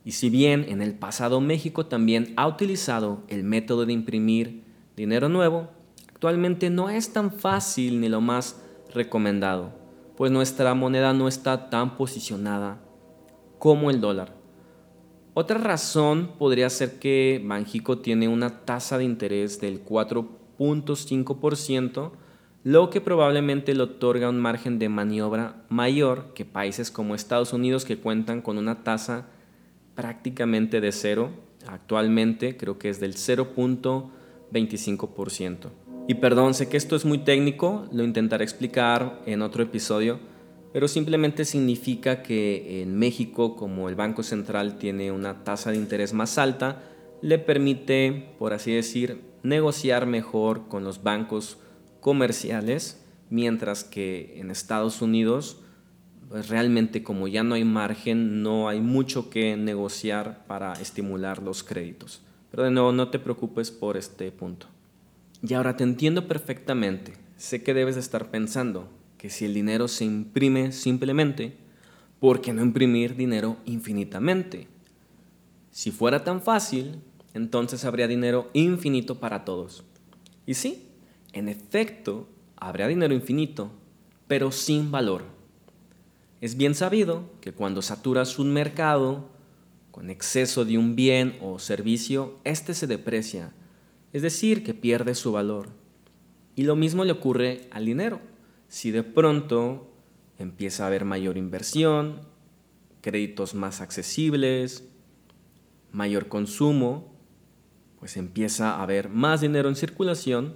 Y 0.03 0.11
si 0.11 0.29
bien 0.29 0.65
en 0.67 0.81
el 0.81 0.93
pasado 0.93 1.41
México 1.41 1.85
también 1.85 2.33
ha 2.35 2.47
utilizado 2.47 3.23
el 3.27 3.43
método 3.43 3.85
de 3.85 3.93
imprimir 3.93 4.63
dinero 4.95 5.29
nuevo, 5.29 5.69
Actualmente 6.25 6.69
no 6.69 6.89
es 6.89 7.11
tan 7.11 7.29
fácil 7.29 7.99
ni 7.99 8.07
lo 8.07 8.21
más 8.21 8.59
recomendado, 8.93 9.73
pues 10.15 10.31
nuestra 10.31 10.73
moneda 10.73 11.13
no 11.13 11.27
está 11.27 11.69
tan 11.69 11.97
posicionada 11.97 12.79
como 13.59 13.91
el 13.91 13.99
dólar. 13.99 14.33
Otra 15.37 15.57
razón 15.57 16.31
podría 16.39 16.69
ser 16.69 16.97
que 16.97 17.41
Banjico 17.43 17.97
tiene 17.97 18.29
una 18.29 18.63
tasa 18.63 18.97
de 18.97 19.03
interés 19.03 19.59
del 19.59 19.83
4.5%, 19.83 22.11
lo 22.63 22.89
que 22.89 23.01
probablemente 23.01 23.75
le 23.75 23.83
otorga 23.83 24.29
un 24.29 24.39
margen 24.39 24.79
de 24.79 24.87
maniobra 24.87 25.65
mayor 25.67 26.33
que 26.33 26.45
países 26.45 26.89
como 26.89 27.15
Estados 27.15 27.51
Unidos 27.51 27.83
que 27.83 27.97
cuentan 27.97 28.41
con 28.41 28.57
una 28.57 28.85
tasa 28.85 29.25
prácticamente 29.93 30.79
de 30.79 30.93
cero. 30.93 31.31
Actualmente 31.67 32.55
creo 32.55 32.79
que 32.79 32.87
es 32.87 33.01
del 33.01 33.15
0.25%. 33.15 35.67
Y 36.07 36.13
perdón, 36.13 36.53
sé 36.53 36.69
que 36.69 36.77
esto 36.77 36.95
es 36.95 37.03
muy 37.03 37.17
técnico, 37.17 37.89
lo 37.91 38.05
intentaré 38.05 38.45
explicar 38.45 39.19
en 39.25 39.41
otro 39.41 39.63
episodio, 39.63 40.17
pero 40.75 40.89
simplemente 40.89 41.45
significa 41.45 42.21
que 42.21 42.81
en 42.81 42.99
México, 42.99 43.55
como 43.55 43.87
el 43.87 43.95
Banco 43.95 44.23
Central 44.23 44.77
tiene 44.77 45.09
una 45.09 45.45
tasa 45.45 45.71
de 45.71 45.77
interés 45.77 46.11
más 46.11 46.37
alta, 46.37 46.83
le 47.21 47.39
permite, 47.39 48.33
por 48.37 48.51
así 48.51 48.73
decir, 48.73 49.21
negociar 49.41 50.05
mejor 50.05 50.67
con 50.67 50.83
los 50.83 51.01
bancos 51.01 51.59
comerciales, 52.01 53.01
mientras 53.29 53.85
que 53.85 54.37
en 54.37 54.51
Estados 54.51 55.01
Unidos, 55.01 55.61
pues 56.27 56.49
realmente 56.49 57.03
como 57.03 57.29
ya 57.29 57.45
no 57.45 57.55
hay 57.55 57.63
margen, 57.63 58.43
no 58.43 58.67
hay 58.67 58.81
mucho 58.81 59.29
que 59.29 59.55
negociar 59.55 60.45
para 60.45 60.73
estimular 60.73 61.41
los 61.41 61.63
créditos. 61.63 62.21
Pero 62.51 62.63
de 62.63 62.71
nuevo, 62.71 62.91
no 62.91 63.07
te 63.11 63.19
preocupes 63.19 63.71
por 63.71 63.95
este 63.95 64.29
punto. 64.29 64.67
Y 65.41 65.53
ahora 65.53 65.77
te 65.77 65.85
entiendo 65.85 66.27
perfectamente. 66.27 67.13
Sé 67.37 67.63
que 67.63 67.73
debes 67.73 67.95
de 67.95 68.01
estar 68.01 68.29
pensando 68.29 68.89
que 69.25 69.31
si 69.31 69.43
el 69.43 69.55
dinero 69.55 69.87
se 69.87 70.05
imprime 70.05 70.71
simplemente, 70.71 71.57
¿por 72.19 72.41
qué 72.41 72.53
no 72.53 72.61
imprimir 72.61 73.15
dinero 73.15 73.57
infinitamente? 73.65 74.67
Si 75.71 75.89
fuera 75.89 76.23
tan 76.23 76.43
fácil, 76.43 76.99
entonces 77.33 77.85
habría 77.85 78.07
dinero 78.07 78.51
infinito 78.53 79.19
para 79.19 79.43
todos. 79.43 79.83
Y 80.45 80.53
sí, 80.53 80.89
en 81.33 81.49
efecto, 81.49 82.29
habría 82.55 82.87
dinero 82.87 83.15
infinito, 83.15 83.71
pero 84.27 84.51
sin 84.51 84.91
valor. 84.91 85.23
Es 86.39 86.55
bien 86.55 86.75
sabido 86.75 87.23
que 87.41 87.51
cuando 87.51 87.81
saturas 87.81 88.37
un 88.37 88.53
mercado 88.53 89.27
con 89.89 90.11
exceso 90.11 90.65
de 90.65 90.77
un 90.77 90.95
bien 90.95 91.35
o 91.41 91.57
servicio, 91.57 92.37
éste 92.43 92.75
se 92.75 92.85
deprecia, 92.85 93.53
es 94.13 94.21
decir, 94.21 94.63
que 94.63 94.75
pierde 94.75 95.15
su 95.15 95.31
valor. 95.31 95.69
Y 96.55 96.61
lo 96.61 96.75
mismo 96.75 97.03
le 97.03 97.13
ocurre 97.13 97.67
al 97.71 97.85
dinero. 97.85 98.34
Si 98.75 98.91
de 98.91 99.03
pronto 99.03 99.87
empieza 100.37 100.83
a 100.83 100.87
haber 100.87 101.05
mayor 101.05 101.37
inversión, 101.37 102.19
créditos 102.99 103.55
más 103.55 103.79
accesibles, 103.79 104.83
mayor 105.93 106.27
consumo, 106.27 107.15
pues 107.99 108.17
empieza 108.17 108.71
a 108.71 108.83
haber 108.83 109.07
más 109.07 109.39
dinero 109.39 109.69
en 109.69 109.77
circulación 109.77 110.55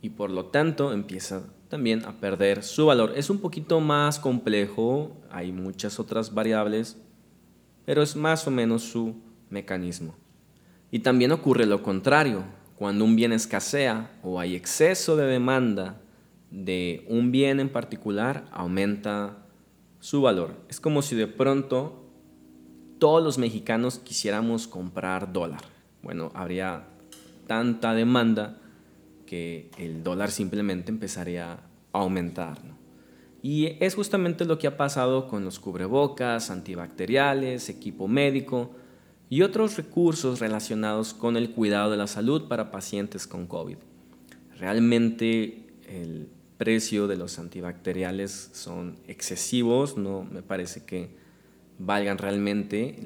y 0.00 0.10
por 0.10 0.30
lo 0.30 0.44
tanto 0.44 0.92
empieza 0.92 1.42
también 1.68 2.04
a 2.04 2.20
perder 2.20 2.62
su 2.62 2.86
valor. 2.86 3.14
Es 3.16 3.30
un 3.30 3.40
poquito 3.40 3.80
más 3.80 4.20
complejo, 4.20 5.10
hay 5.28 5.50
muchas 5.50 5.98
otras 5.98 6.32
variables, 6.32 6.98
pero 7.84 8.00
es 8.00 8.14
más 8.14 8.46
o 8.46 8.52
menos 8.52 8.84
su 8.84 9.16
mecanismo. 9.50 10.14
Y 10.92 11.00
también 11.00 11.32
ocurre 11.32 11.66
lo 11.66 11.82
contrario, 11.82 12.44
cuando 12.76 13.04
un 13.04 13.16
bien 13.16 13.32
escasea 13.32 14.08
o 14.22 14.38
hay 14.38 14.54
exceso 14.54 15.16
de 15.16 15.26
demanda 15.26 16.00
de 16.50 17.04
un 17.08 17.30
bien 17.30 17.60
en 17.60 17.68
particular, 17.68 18.46
aumenta 18.50 19.46
su 20.00 20.22
valor. 20.22 20.54
Es 20.68 20.80
como 20.80 21.02
si 21.02 21.16
de 21.16 21.26
pronto 21.26 22.04
todos 22.98 23.22
los 23.22 23.38
mexicanos 23.38 23.98
quisiéramos 23.98 24.66
comprar 24.66 25.32
dólar 25.32 25.62
bueno, 26.02 26.30
habría 26.34 26.84
tanta 27.46 27.94
demanda 27.94 28.58
que 29.26 29.70
el 29.78 30.02
dólar 30.02 30.30
simplemente 30.30 30.90
empezaría 30.90 31.52
a 31.52 31.60
aumentar. 31.92 32.58
Y 33.42 33.76
es 33.84 33.94
justamente 33.94 34.44
lo 34.44 34.58
que 34.58 34.66
ha 34.66 34.76
pasado 34.76 35.28
con 35.28 35.44
los 35.44 35.60
cubrebocas, 35.60 36.50
antibacteriales, 36.50 37.68
equipo 37.68 38.08
médico 38.08 38.70
y 39.28 39.42
otros 39.42 39.76
recursos 39.76 40.40
relacionados 40.40 41.14
con 41.14 41.36
el 41.36 41.50
cuidado 41.50 41.90
de 41.90 41.98
la 41.98 42.06
salud 42.06 42.48
para 42.48 42.70
pacientes 42.70 43.26
con 43.26 43.46
COVID. 43.46 43.76
Realmente 44.58 45.66
el 45.86 46.28
precio 46.58 47.06
de 47.06 47.16
los 47.16 47.38
antibacteriales 47.38 48.50
son 48.52 48.96
excesivos, 49.06 49.96
no 49.96 50.24
me 50.24 50.42
parece 50.42 50.84
que 50.84 51.08
valgan 51.78 52.18
realmente 52.18 52.98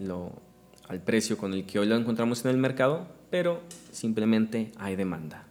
al 0.88 1.02
precio 1.02 1.36
con 1.36 1.52
el 1.52 1.66
que 1.66 1.78
hoy 1.78 1.86
lo 1.86 1.96
encontramos 1.96 2.44
en 2.44 2.50
el 2.50 2.56
mercado, 2.56 3.06
pero 3.30 3.60
simplemente 3.92 4.72
hay 4.78 4.96
demanda. 4.96 5.46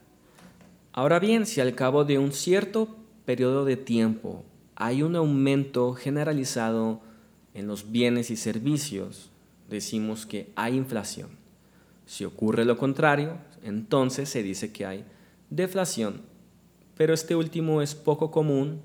Ahora 0.92 1.20
bien, 1.20 1.46
si 1.46 1.60
al 1.60 1.74
cabo 1.74 2.04
de 2.04 2.18
un 2.18 2.32
cierto 2.32 2.96
periodo 3.24 3.64
de 3.64 3.76
tiempo 3.76 4.44
hay 4.74 5.02
un 5.02 5.16
aumento 5.16 5.94
generalizado 5.94 7.00
en 7.54 7.66
los 7.66 7.92
bienes 7.92 8.30
y 8.30 8.36
servicios, 8.36 9.30
decimos 9.70 10.26
que 10.26 10.50
hay 10.56 10.76
inflación. 10.76 11.30
Si 12.04 12.24
ocurre 12.24 12.64
lo 12.64 12.76
contrario, 12.76 13.38
entonces 13.62 14.28
se 14.28 14.42
dice 14.42 14.72
que 14.72 14.86
hay 14.86 15.04
deflación, 15.50 16.22
pero 16.96 17.14
este 17.14 17.34
último 17.34 17.82
es 17.82 17.94
poco 17.94 18.30
común, 18.30 18.80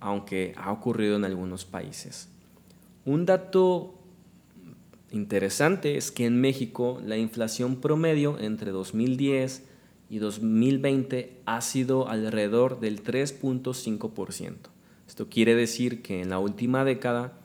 aunque 0.00 0.54
ha 0.56 0.72
ocurrido 0.72 1.16
en 1.16 1.24
algunos 1.24 1.64
países. 1.64 2.28
Un 3.04 3.26
dato 3.26 3.94
interesante 5.10 5.96
es 5.96 6.10
que 6.10 6.26
en 6.26 6.40
México 6.40 7.00
la 7.04 7.16
inflación 7.16 7.76
promedio 7.76 8.38
entre 8.38 8.70
2010 8.70 9.64
y 10.08 10.18
2020 10.18 11.40
ha 11.46 11.60
sido 11.60 12.08
alrededor 12.08 12.80
del 12.80 13.02
3.5%. 13.02 14.54
Esto 15.08 15.28
quiere 15.28 15.54
decir 15.54 16.02
que 16.02 16.20
en 16.20 16.30
la 16.30 16.38
última 16.38 16.84
década 16.84 17.38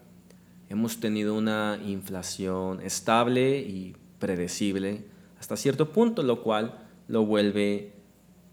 hemos 0.70 1.00
tenido 1.00 1.36
una 1.36 1.80
inflación 1.86 2.82
estable 2.82 3.60
y 3.60 3.96
predecible 4.20 5.04
hasta 5.40 5.58
cierto 5.58 5.92
punto, 5.92 6.24
lo 6.24 6.44
cual 6.44 6.88
lo 7.08 7.26
vuelve 7.26 7.94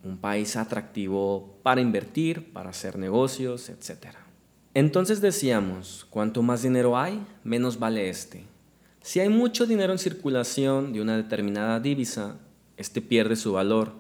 un 0.05 0.19
país 0.19 0.57
atractivo 0.57 1.59
para 1.63 1.81
invertir, 1.81 2.53
para 2.53 2.71
hacer 2.71 2.99
negocios, 2.99 3.69
etc. 3.69 4.17
Entonces 4.75 5.21
decíamos, 5.21 6.07
cuanto 6.11 6.43
más 6.43 6.63
dinero 6.63 6.97
hay, 6.97 7.25
menos 7.45 7.79
vale 7.79 8.09
este. 8.09 8.45
Si 9.01 9.21
hay 9.21 9.29
mucho 9.29 9.67
dinero 9.67 9.93
en 9.93 9.99
circulación 9.99 10.93
de 10.93 11.01
una 11.01 11.17
determinada 11.17 11.81
divisa, 11.81 12.37
este 12.77 13.01
pierde 13.01 13.37
su 13.37 13.53
valor, 13.53 13.93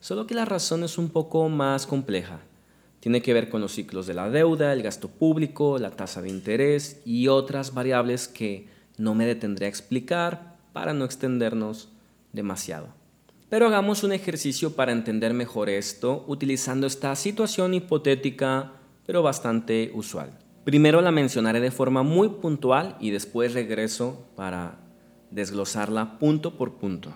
solo 0.00 0.26
que 0.26 0.34
la 0.34 0.44
razón 0.44 0.84
es 0.84 0.98
un 0.98 1.10
poco 1.10 1.48
más 1.48 1.86
compleja. 1.86 2.40
Tiene 3.00 3.22
que 3.22 3.32
ver 3.32 3.48
con 3.48 3.60
los 3.60 3.72
ciclos 3.72 4.06
de 4.06 4.14
la 4.14 4.28
deuda, 4.28 4.72
el 4.72 4.82
gasto 4.82 5.08
público, 5.08 5.78
la 5.78 5.92
tasa 5.92 6.20
de 6.20 6.28
interés 6.28 7.00
y 7.04 7.28
otras 7.28 7.72
variables 7.72 8.26
que 8.26 8.66
no 8.96 9.14
me 9.14 9.26
detendré 9.26 9.66
a 9.66 9.68
explicar 9.68 10.56
para 10.72 10.92
no 10.92 11.04
extendernos 11.04 11.88
demasiado. 12.32 12.97
Pero 13.48 13.66
hagamos 13.66 14.02
un 14.02 14.12
ejercicio 14.12 14.76
para 14.76 14.92
entender 14.92 15.32
mejor 15.32 15.70
esto 15.70 16.24
utilizando 16.26 16.86
esta 16.86 17.14
situación 17.16 17.72
hipotética 17.74 18.72
pero 19.06 19.22
bastante 19.22 19.90
usual. 19.94 20.38
Primero 20.64 21.00
la 21.00 21.10
mencionaré 21.10 21.60
de 21.60 21.70
forma 21.70 22.02
muy 22.02 22.28
puntual 22.28 22.94
y 23.00 23.10
después 23.10 23.54
regreso 23.54 24.28
para 24.36 24.80
desglosarla 25.30 26.18
punto 26.18 26.58
por 26.58 26.74
punto. 26.74 27.10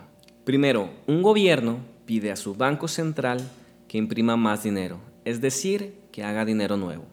Primero, 0.45 0.89
un 1.07 1.21
gobierno 1.21 1.81
pide 2.07 2.33
a 2.33 2.37
su 2.37 2.55
banco 2.55 2.89
central 2.89 3.47
que 3.89 3.99
imprima 3.99 4.39
más 4.39 4.63
dinero, 4.63 5.01
es 5.27 5.43
decir, 5.43 5.97
que 6.13 6.25
haga 6.25 6.47
dinero 6.47 6.79
nuevo. 6.79 7.05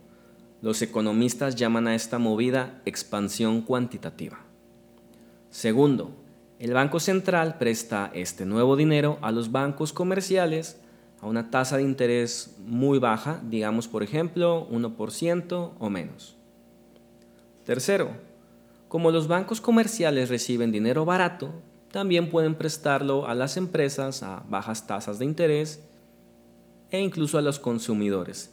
Los 0.62 0.82
economistas 0.82 1.58
llaman 1.58 1.90
a 1.90 1.96
esta 1.96 2.18
movida 2.20 2.82
expansión 2.86 3.62
cuantitativa. 3.62 4.40
Segundo, 5.50 6.12
el 6.60 6.74
Banco 6.74 7.00
Central 7.00 7.58
presta 7.58 8.12
este 8.14 8.46
nuevo 8.46 8.76
dinero 8.76 9.18
a 9.22 9.32
los 9.32 9.52
bancos 9.52 9.94
comerciales 9.94 10.82
a 11.22 11.28
una 11.28 11.50
tasa 11.50 11.78
de 11.78 11.84
interés 11.84 12.58
muy 12.60 13.00
baja, 13.00 13.42
digamos 13.44 13.88
por 13.88 14.04
ejemplo 14.04 14.68
1% 14.70 15.72
o 15.80 15.90
menos. 15.90 16.36
Tercero, 17.66 18.12
como 18.90 19.12
los 19.12 19.28
bancos 19.28 19.62
comerciales 19.62 20.30
reciben 20.30 20.72
dinero 20.72 21.06
barato, 21.06 21.54
también 21.92 22.30
pueden 22.30 22.56
prestarlo 22.56 23.28
a 23.28 23.36
las 23.36 23.56
empresas 23.56 24.22
a 24.22 24.44
bajas 24.50 24.86
tasas 24.86 25.18
de 25.18 25.26
interés 25.26 25.82
e 26.92 27.00
incluso 27.00 27.38
a 27.38 27.42
los 27.42 27.60
consumidores, 27.60 28.52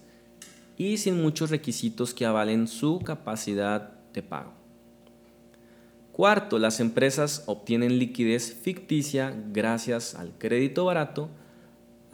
y 0.77 0.99
sin 0.99 1.21
muchos 1.21 1.51
requisitos 1.51 2.15
que 2.15 2.27
avalen 2.27 2.69
su 2.69 3.01
capacidad 3.01 3.91
de 4.13 4.23
pago. 4.23 4.65
Cuarto, 6.16 6.58
las 6.58 6.80
empresas 6.80 7.44
obtienen 7.44 7.99
liquidez 7.99 8.54
ficticia 8.54 9.37
gracias 9.52 10.14
al 10.14 10.32
crédito 10.38 10.87
barato 10.87 11.28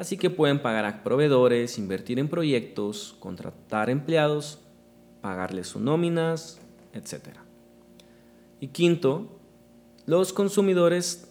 Así 0.02 0.16
que 0.16 0.30
pueden 0.30 0.60
pagar 0.60 0.84
a 0.84 1.02
proveedores, 1.04 1.78
invertir 1.78 2.18
en 2.18 2.28
proyectos, 2.28 3.14
contratar 3.20 3.90
empleados, 3.90 4.58
pagarles 5.20 5.68
sus 5.68 5.82
nóminas, 5.82 6.58
etc. 6.92 7.36
Y 8.58 8.68
quinto, 8.68 9.28
los 10.06 10.32
consumidores 10.32 11.30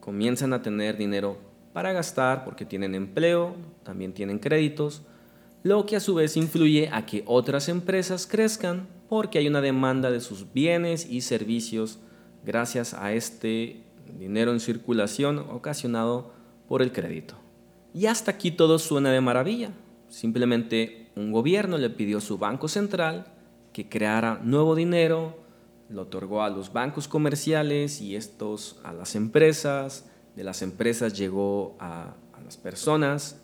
comienzan 0.00 0.52
a 0.52 0.62
tener 0.62 0.96
dinero 0.96 1.38
para 1.72 1.92
gastar 1.92 2.44
porque 2.44 2.64
tienen 2.64 2.94
empleo, 2.94 3.56
también 3.82 4.12
tienen 4.12 4.38
créditos, 4.38 5.02
lo 5.66 5.84
que 5.84 5.96
a 5.96 6.00
su 6.00 6.14
vez 6.14 6.36
influye 6.36 6.90
a 6.92 7.06
que 7.06 7.24
otras 7.26 7.68
empresas 7.68 8.28
crezcan 8.28 8.86
porque 9.08 9.38
hay 9.38 9.48
una 9.48 9.60
demanda 9.60 10.12
de 10.12 10.20
sus 10.20 10.52
bienes 10.52 11.10
y 11.10 11.22
servicios 11.22 11.98
gracias 12.44 12.94
a 12.94 13.12
este 13.12 13.82
dinero 14.16 14.52
en 14.52 14.60
circulación 14.60 15.38
ocasionado 15.38 16.30
por 16.68 16.82
el 16.82 16.92
crédito. 16.92 17.34
Y 17.92 18.06
hasta 18.06 18.30
aquí 18.30 18.52
todo 18.52 18.78
suena 18.78 19.10
de 19.10 19.20
maravilla. 19.20 19.70
Simplemente 20.08 21.10
un 21.16 21.32
gobierno 21.32 21.78
le 21.78 21.90
pidió 21.90 22.18
a 22.18 22.20
su 22.20 22.38
banco 22.38 22.68
central 22.68 23.26
que 23.72 23.88
creara 23.88 24.40
nuevo 24.44 24.76
dinero, 24.76 25.36
lo 25.88 26.02
otorgó 26.02 26.42
a 26.42 26.48
los 26.48 26.72
bancos 26.72 27.08
comerciales 27.08 28.00
y 28.00 28.14
estos 28.14 28.78
a 28.84 28.92
las 28.92 29.16
empresas, 29.16 30.08
de 30.36 30.44
las 30.44 30.62
empresas 30.62 31.18
llegó 31.18 31.76
a, 31.80 32.14
las 32.44 32.56
personas 32.56 33.40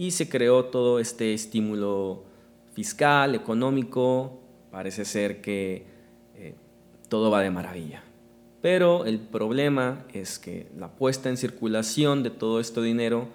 y 0.00 0.12
se 0.12 0.30
creó 0.30 0.64
todo 0.64 0.98
este 0.98 1.34
estímulo 1.34 2.24
fiscal, 2.72 3.34
económico, 3.34 4.40
parece 4.70 5.04
ser 5.04 5.42
que 5.42 5.84
eh, 6.36 6.54
todo 7.10 7.30
va 7.30 7.42
de 7.42 7.50
maravilla. 7.50 8.02
Pero 8.62 9.04
el 9.04 9.18
problema 9.18 10.06
es 10.14 10.38
que 10.38 10.70
la 10.78 10.88
puesta 10.88 11.28
en 11.28 11.36
circulación 11.36 12.22
de 12.22 12.30
todo 12.30 12.60
este 12.60 12.80
dinero 12.80 13.28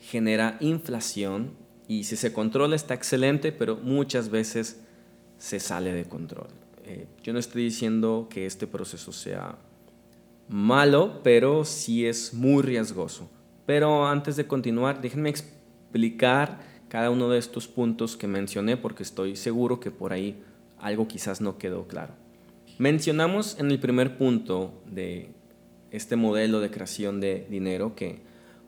genera 0.00 0.56
inflación 0.60 1.50
y 1.88 2.04
si 2.04 2.16
se 2.16 2.32
controla 2.32 2.74
está 2.74 2.94
excelente, 2.94 3.52
pero 3.52 3.76
muchas 3.76 4.30
veces 4.30 4.80
se 5.36 5.60
sale 5.60 5.92
de 5.92 6.06
control. 6.06 6.48
Eh, 6.86 7.06
yo 7.22 7.34
no 7.34 7.38
estoy 7.38 7.64
diciendo 7.64 8.28
que 8.30 8.46
este 8.46 8.66
proceso 8.66 9.12
sea 9.12 9.58
malo, 10.48 11.20
pero 11.22 11.66
sí 11.66 12.06
es 12.06 12.32
muy 12.32 12.62
riesgoso. 12.62 13.28
Pero 13.66 14.06
antes 14.06 14.36
de 14.36 14.46
continuar, 14.46 15.02
déjenme 15.02 15.28
explicar 15.28 15.61
cada 16.88 17.10
uno 17.10 17.30
de 17.30 17.38
estos 17.38 17.68
puntos 17.68 18.16
que 18.16 18.26
mencioné 18.26 18.76
porque 18.76 19.02
estoy 19.02 19.36
seguro 19.36 19.80
que 19.80 19.90
por 19.90 20.12
ahí 20.12 20.42
algo 20.78 21.08
quizás 21.08 21.40
no 21.40 21.56
quedó 21.56 21.86
claro. 21.86 22.14
Mencionamos 22.78 23.58
en 23.58 23.70
el 23.70 23.78
primer 23.78 24.18
punto 24.18 24.82
de 24.86 25.30
este 25.90 26.16
modelo 26.16 26.60
de 26.60 26.70
creación 26.70 27.20
de 27.20 27.46
dinero 27.48 27.94
que 27.94 28.20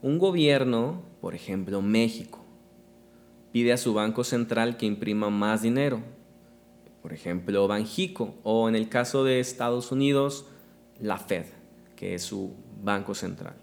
un 0.03 0.19
gobierno, 0.19 1.03
por 1.21 1.35
ejemplo 1.35 1.83
México, 1.83 2.45
pide 3.53 3.73
a 3.73 3.77
su 3.77 3.95
banco 3.95 4.25
central 4.25 4.77
que 4.77 4.87
imprima 4.87 5.31
más 5.31 5.63
dinero, 5.63 6.01
por 7.03 7.13
ejemplo 7.13 7.67
Banjico, 7.69 8.35
o 8.43 8.69
en 8.69 8.75
el 8.75 8.89
caso 8.89 9.25
de 9.25 9.41
Estados 9.41 9.93
Unidos, 9.93 10.47
la 11.01 11.19
Fed, 11.19 11.47
que 11.97 12.15
es 12.15 12.23
su 12.23 12.55
banco 12.83 13.15
central. 13.15 13.57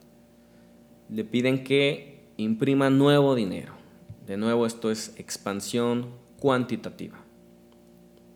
Le 1.10 1.24
piden 1.24 1.64
que 1.64 2.11
imprima 2.44 2.90
nuevo 2.90 3.36
dinero. 3.36 3.74
De 4.26 4.38
nuevo, 4.38 4.66
esto 4.66 4.92
es 4.92 5.14
expansión 5.18 6.08
cuantitativa. 6.40 7.18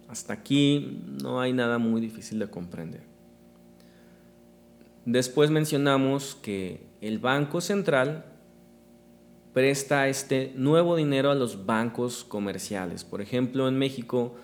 Hasta 0.07 0.33
aquí 0.33 1.01
no 1.21 1.39
hay 1.39 1.53
nada 1.53 1.77
muy 1.77 2.01
difícil 2.01 2.39
de 2.39 2.47
comprender. 2.47 3.03
Después 5.05 5.51
mencionamos 5.51 6.35
que 6.35 6.87
el 7.01 7.19
Banco 7.19 7.61
Central 7.61 8.25
presta 9.53 10.07
este 10.09 10.51
nuevo 10.55 10.95
dinero 10.95 11.31
a 11.31 11.35
los 11.35 11.65
bancos 11.65 12.23
comerciales. 12.23 13.03
Por 13.03 13.21
ejemplo, 13.21 13.67
en 13.67 13.77
México, 13.77 14.35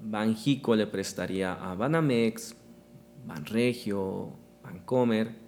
Banjico 0.00 0.74
le 0.74 0.86
prestaría 0.86 1.52
a 1.52 1.74
Banamex, 1.74 2.56
Banregio, 3.26 4.32
Bancomer, 4.62 5.43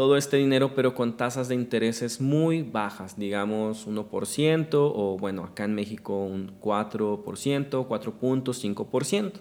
todo 0.00 0.16
este 0.16 0.38
dinero 0.38 0.74
pero 0.74 0.94
con 0.94 1.18
tasas 1.18 1.48
de 1.48 1.54
intereses 1.54 2.22
muy 2.22 2.62
bajas, 2.62 3.18
digamos 3.18 3.86
1% 3.86 4.68
o 4.72 5.18
bueno, 5.18 5.44
acá 5.44 5.64
en 5.64 5.74
México 5.74 6.24
un 6.24 6.58
4%, 6.58 7.22
4.5%. 7.22 9.32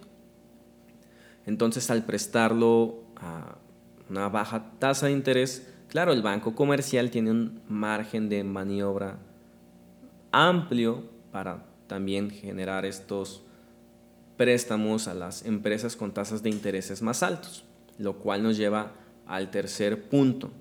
Entonces 1.46 1.90
al 1.90 2.04
prestarlo 2.04 3.04
a 3.16 3.56
una 4.10 4.28
baja 4.28 4.74
tasa 4.80 5.06
de 5.06 5.14
interés, 5.14 5.74
claro, 5.88 6.12
el 6.12 6.22
banco 6.22 6.54
comercial 6.56 7.10
tiene 7.10 7.32
un 7.32 7.62
margen 7.70 8.28
de 8.28 8.44
maniobra 8.44 9.18
amplio 10.34 11.06
para 11.32 11.68
también 11.88 12.32
generar 12.32 12.86
estos 12.86 13.44
préstamos 14.36 15.08
a 15.08 15.14
las 15.14 15.46
empresas 15.46 15.96
con 15.96 16.14
tasas 16.14 16.44
de 16.44 16.50
intereses 16.50 17.02
más 17.02 17.24
altos, 17.24 17.64
lo 17.98 18.18
cual 18.18 18.44
nos 18.44 18.58
lleva 18.58 18.92
al 19.30 19.52
tercer 19.52 20.10
punto, 20.10 20.52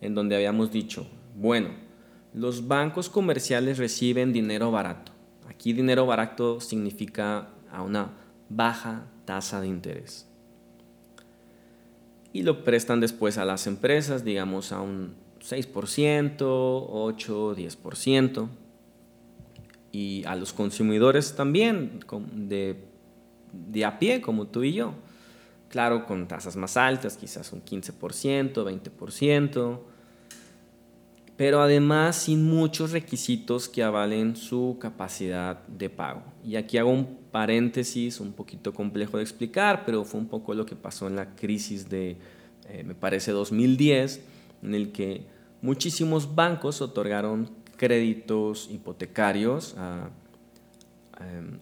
en 0.00 0.14
donde 0.14 0.34
habíamos 0.34 0.72
dicho, 0.72 1.06
bueno, 1.36 1.70
los 2.34 2.66
bancos 2.66 3.08
comerciales 3.08 3.78
reciben 3.78 4.32
dinero 4.32 4.70
barato. 4.70 5.12
Aquí 5.48 5.72
dinero 5.72 6.04
barato 6.06 6.60
significa 6.60 7.48
a 7.70 7.82
una 7.82 8.10
baja 8.48 9.06
tasa 9.24 9.60
de 9.60 9.68
interés. 9.68 10.26
Y 12.32 12.42
lo 12.42 12.64
prestan 12.64 13.00
después 13.00 13.38
a 13.38 13.44
las 13.44 13.66
empresas, 13.66 14.24
digamos 14.24 14.72
a 14.72 14.80
un 14.80 15.14
6%, 15.40 16.36
8, 16.40 17.56
10%. 17.56 18.48
Y 19.92 20.24
a 20.26 20.34
los 20.34 20.52
consumidores 20.52 21.36
también, 21.36 22.00
de, 22.34 22.76
de 23.52 23.84
a 23.84 23.98
pie, 23.98 24.20
como 24.20 24.48
tú 24.48 24.64
y 24.64 24.72
yo. 24.74 24.94
Claro, 25.76 26.06
con 26.06 26.26
tasas 26.26 26.56
más 26.56 26.78
altas, 26.78 27.18
quizás 27.18 27.52
un 27.52 27.62
15%, 27.62 28.64
20%, 28.64 29.78
pero 31.36 31.60
además 31.60 32.16
sin 32.16 32.46
muchos 32.46 32.92
requisitos 32.92 33.68
que 33.68 33.82
avalen 33.82 34.36
su 34.36 34.78
capacidad 34.80 35.66
de 35.66 35.90
pago. 35.90 36.22
Y 36.42 36.56
aquí 36.56 36.78
hago 36.78 36.88
un 36.88 37.18
paréntesis 37.30 38.20
un 38.20 38.32
poquito 38.32 38.72
complejo 38.72 39.18
de 39.18 39.24
explicar, 39.24 39.84
pero 39.84 40.02
fue 40.06 40.18
un 40.18 40.28
poco 40.28 40.54
lo 40.54 40.64
que 40.64 40.76
pasó 40.76 41.08
en 41.08 41.16
la 41.16 41.36
crisis 41.36 41.90
de, 41.90 42.16
eh, 42.70 42.82
me 42.82 42.94
parece, 42.94 43.32
2010, 43.32 44.22
en 44.62 44.74
el 44.74 44.92
que 44.92 45.26
muchísimos 45.60 46.34
bancos 46.34 46.80
otorgaron 46.80 47.50
créditos 47.76 48.70
hipotecarios 48.70 49.74
a, 49.76 50.08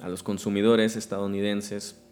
a 0.00 0.08
los 0.08 0.22
consumidores 0.22 0.94
estadounidenses 0.94 2.03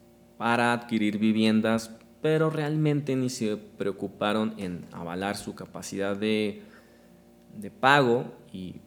para 0.43 0.73
adquirir 0.73 1.19
viviendas, 1.19 1.93
pero 2.21 2.51
realmente 2.51 3.15
ni 3.15 3.31
se 3.31 3.57
preocuparon 3.57 4.55
en 4.57 4.85
avalar 4.91 5.37
su 5.37 5.55
capacidad 5.55 6.17
de, 6.17 6.65
pago 7.79 8.25
y, 8.53 8.81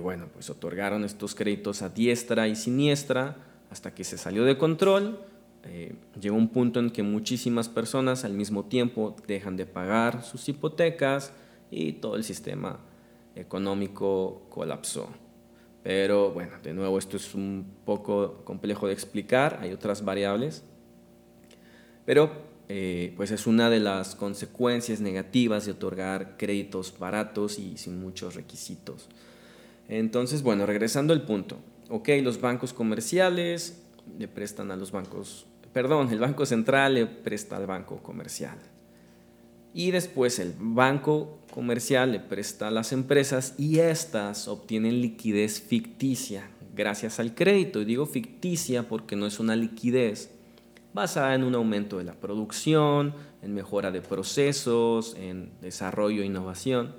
bueno, 0.00 0.28
pues 0.32 0.48
otorgaron 0.48 1.04
estos 1.04 1.34
créditos 1.34 1.82
a 1.82 1.90
diestra 1.90 2.48
y 2.48 2.56
siniestra 2.56 3.36
hasta 3.68 3.94
que 3.94 4.04
se 4.04 4.16
salió 4.16 4.46
de 4.46 4.56
control. 4.56 5.20
Eh, 5.64 5.96
llegó 6.18 6.38
un 6.38 6.48
punto 6.48 6.80
en 6.80 6.92
que 6.92 7.02
muchísimas 7.02 7.68
personas 7.68 8.24
al 8.24 8.32
mismo 8.32 8.64
tiempo 8.64 9.16
dejan 9.26 9.58
de 9.58 9.66
pagar 9.66 10.22
sus 10.22 10.48
hipotecas 10.48 11.34
y 11.70 11.92
todo 11.92 12.16
el 12.16 12.24
sistema 12.24 12.80
económico 13.34 14.46
colapsó. 14.48 15.10
Pero 15.82 16.32
bueno, 16.32 16.52
de 16.62 16.74
nuevo 16.74 16.98
esto 16.98 17.16
es 17.16 17.34
un 17.34 17.66
poco 17.84 18.42
complejo 18.44 18.86
de 18.86 18.92
explicar, 18.92 19.58
hay 19.62 19.72
otras 19.72 20.04
variables. 20.04 20.64
Pero 22.04 22.30
eh, 22.68 23.14
pues 23.16 23.30
es 23.30 23.46
una 23.46 23.70
de 23.70 23.80
las 23.80 24.14
consecuencias 24.14 25.00
negativas 25.00 25.64
de 25.64 25.72
otorgar 25.72 26.36
créditos 26.36 26.98
baratos 26.98 27.58
y 27.58 27.78
sin 27.78 27.98
muchos 28.00 28.34
requisitos. 28.34 29.08
Entonces, 29.88 30.42
bueno, 30.42 30.66
regresando 30.66 31.14
al 31.14 31.24
punto. 31.24 31.56
Ok, 31.88 32.10
los 32.22 32.40
bancos 32.40 32.74
comerciales 32.74 33.82
le 34.18 34.28
prestan 34.28 34.70
a 34.70 34.76
los 34.76 34.92
bancos, 34.92 35.46
perdón, 35.72 36.10
el 36.12 36.18
Banco 36.18 36.44
Central 36.44 36.94
le 36.94 37.06
presta 37.06 37.56
al 37.56 37.66
banco 37.66 38.02
comercial. 38.02 38.58
Y 39.74 39.90
después 39.90 40.38
el 40.38 40.54
banco 40.58 41.40
comercial 41.52 42.12
le 42.12 42.20
presta 42.20 42.68
a 42.68 42.70
las 42.70 42.92
empresas 42.92 43.54
y 43.58 43.78
éstas 43.78 44.48
obtienen 44.48 45.00
liquidez 45.00 45.60
ficticia 45.60 46.50
gracias 46.78 47.20
al 47.20 47.34
crédito. 47.34 47.82
Y 47.82 47.84
digo 47.84 48.06
ficticia 48.06 48.88
porque 48.88 49.16
no 49.16 49.26
es 49.26 49.38
una 49.38 49.56
liquidez 49.56 50.30
basada 50.94 51.34
en 51.34 51.44
un 51.44 51.54
aumento 51.54 51.98
de 51.98 52.04
la 52.04 52.14
producción, 52.14 53.12
en 53.42 53.52
mejora 53.52 53.90
de 53.90 54.00
procesos, 54.00 55.14
en 55.18 55.50
desarrollo 55.60 56.22
e 56.22 56.26
innovación, 56.26 56.94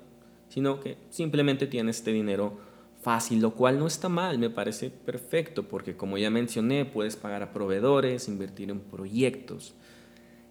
sino 0.49 0.79
que 0.79 0.97
simplemente 1.09 1.65
tiene 1.65 1.89
este 1.91 2.11
dinero 2.11 2.59
fácil, 3.01 3.39
lo 3.39 3.55
cual 3.55 3.79
no 3.79 3.87
está 3.87 4.09
mal, 4.09 4.37
me 4.37 4.49
parece 4.49 4.89
perfecto, 4.89 5.67
porque 5.67 5.95
como 5.95 6.17
ya 6.17 6.29
mencioné, 6.29 6.85
puedes 6.85 7.15
pagar 7.15 7.41
a 7.41 7.53
proveedores, 7.53 8.27
invertir 8.27 8.69
en 8.69 8.81
proyectos. 8.81 9.73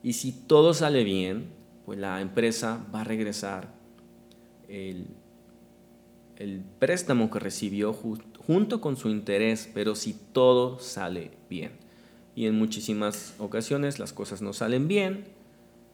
Y 0.03 0.15
si 0.15 0.33
todo 0.33 0.75
sale 0.75 1.05
bien, 1.05 1.51
pues 1.89 1.99
la 1.99 2.21
empresa 2.21 2.85
va 2.95 3.01
a 3.01 3.05
regresar 3.05 3.73
el, 4.69 5.07
préstamo 6.79 7.31
que 7.31 7.39
recibió 7.39 7.95
junto 7.95 8.83
con 8.83 8.99
su 8.99 9.09
interés, 9.09 9.71
pero 9.73 9.95
si 9.95 10.13
todo 10.13 10.81
sale 10.81 11.31
bien. 11.49 11.73
Y 12.35 12.45
en 12.45 12.57
muchísimas 12.57 13.35
ocasiones 13.39 13.99
las 13.99 14.13
cosas 14.13 14.43
no 14.43 14.53
salen 14.53 14.87
bien 14.87 15.25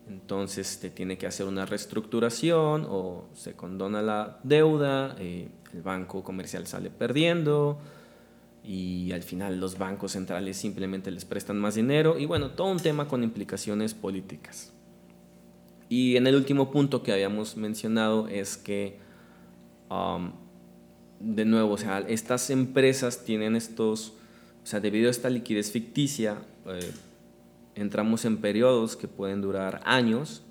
entonces 0.08 0.80
te 0.80 0.90
tiene 0.90 1.16
que 1.16 1.28
hacer 1.28 1.46
una 1.46 1.64
reestructuración 1.64 2.88
o 2.90 3.28
se 3.32 3.52
condona 3.52 4.02
la 4.02 4.40
deuda, 4.42 5.14
eh, 5.20 5.48
el 5.72 5.82
banco 5.82 6.24
comercial 6.24 6.66
sale 6.66 6.90
perdiendo 6.90 7.78
y 8.64 9.12
al 9.12 9.22
final 9.22 9.60
los 9.60 9.78
bancos 9.78 10.10
centrales 10.10 10.56
simplemente 10.56 11.12
les 11.12 11.24
prestan 11.24 11.60
más 11.60 11.76
dinero 11.76 12.18
y 12.18 12.26
bueno, 12.26 12.50
todo 12.50 12.66
un 12.66 12.80
tema 12.80 13.06
con 13.06 13.22
implicaciones 13.22 13.94
políticas. 13.94 14.73
Y 15.88 16.16
en 16.16 16.26
el 16.26 16.34
último 16.34 16.70
punto 16.70 17.02
que 17.02 17.12
habíamos 17.12 17.56
mencionado 17.56 18.28
es 18.28 18.56
que, 18.56 18.98
um, 19.90 20.32
de 21.20 21.44
nuevo, 21.44 21.74
o 21.74 21.78
sea, 21.78 22.00
estas 22.00 22.50
empresas 22.50 23.24
tienen 23.24 23.56
estos, 23.56 24.14
o 24.62 24.66
sea, 24.66 24.80
debido 24.80 25.08
a 25.08 25.10
esta 25.10 25.30
liquidez 25.30 25.70
ficticia, 25.70 26.38
eh, 26.66 26.90
entramos 27.74 28.24
en 28.24 28.38
periodos 28.38 28.96
que 28.96 29.08
pueden 29.08 29.40
durar 29.40 29.82
años, 29.84 30.42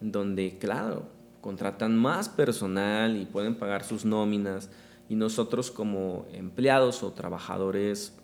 donde, 0.00 0.58
claro, 0.58 1.08
contratan 1.40 1.96
más 1.96 2.28
personal 2.28 3.16
y 3.16 3.26
pueden 3.26 3.54
pagar 3.54 3.84
sus 3.84 4.04
nóminas, 4.04 4.70
y 5.08 5.14
nosotros 5.16 5.70
como 5.70 6.26
empleados 6.32 7.02
o 7.02 7.12
trabajadores 7.12 8.14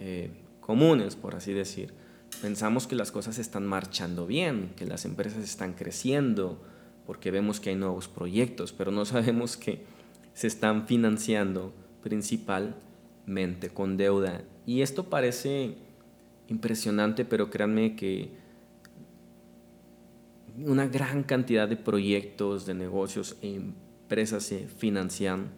eh, 0.00 0.30
comunes, 0.60 1.16
por 1.16 1.34
así 1.34 1.52
decir, 1.52 1.94
pensamos 2.40 2.86
que 2.86 2.96
las 2.96 3.12
cosas 3.12 3.38
están 3.38 3.66
marchando 3.66 4.26
bien, 4.26 4.72
que 4.76 4.86
las 4.86 5.04
empresas 5.04 5.44
están 5.44 5.74
creciendo, 5.74 6.60
porque 7.06 7.30
vemos 7.30 7.60
que 7.60 7.70
hay 7.70 7.76
nuevos 7.76 8.08
proyectos, 8.08 8.72
pero 8.72 8.90
no 8.90 9.04
sabemos 9.04 9.56
que 9.56 9.84
se 10.34 10.46
están 10.46 10.86
financiando 10.86 11.72
principalmente 12.02 13.70
con 13.70 13.96
deuda. 13.96 14.42
Y 14.66 14.82
esto 14.82 15.10
parece 15.10 15.76
impresionante, 16.48 17.24
pero 17.24 17.50
créanme 17.50 17.96
que 17.96 18.30
una 20.58 20.86
gran 20.86 21.22
cantidad 21.22 21.68
de 21.68 21.76
proyectos, 21.76 22.66
de 22.66 22.74
negocios 22.74 23.36
e 23.40 23.54
empresas 23.54 24.44
se 24.44 24.68
financian 24.68 25.50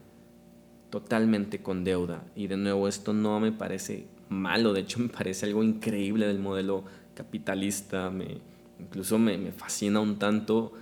totalmente 0.91 1.61
con 1.61 1.85
deuda. 1.85 2.25
Y 2.37 2.47
de 2.47 2.57
nuevo, 2.57 2.87
esto 2.87 3.13
no 3.13 3.41
me 3.41 3.53
parece 3.53 4.07
malo, 4.29 4.73
de 4.73 4.81
hecho 4.81 4.99
me 4.99 5.09
parece 5.09 5.47
algo 5.47 5.63
increíble 5.63 6.27
del 6.27 6.39
modelo 6.39 6.85
capitalista, 7.15 8.11
me, 8.11 8.39
incluso 8.81 9.19
me, 9.19 9.53
fascina 9.53 10.01
un 10.01 10.19
tanto, 10.19 10.73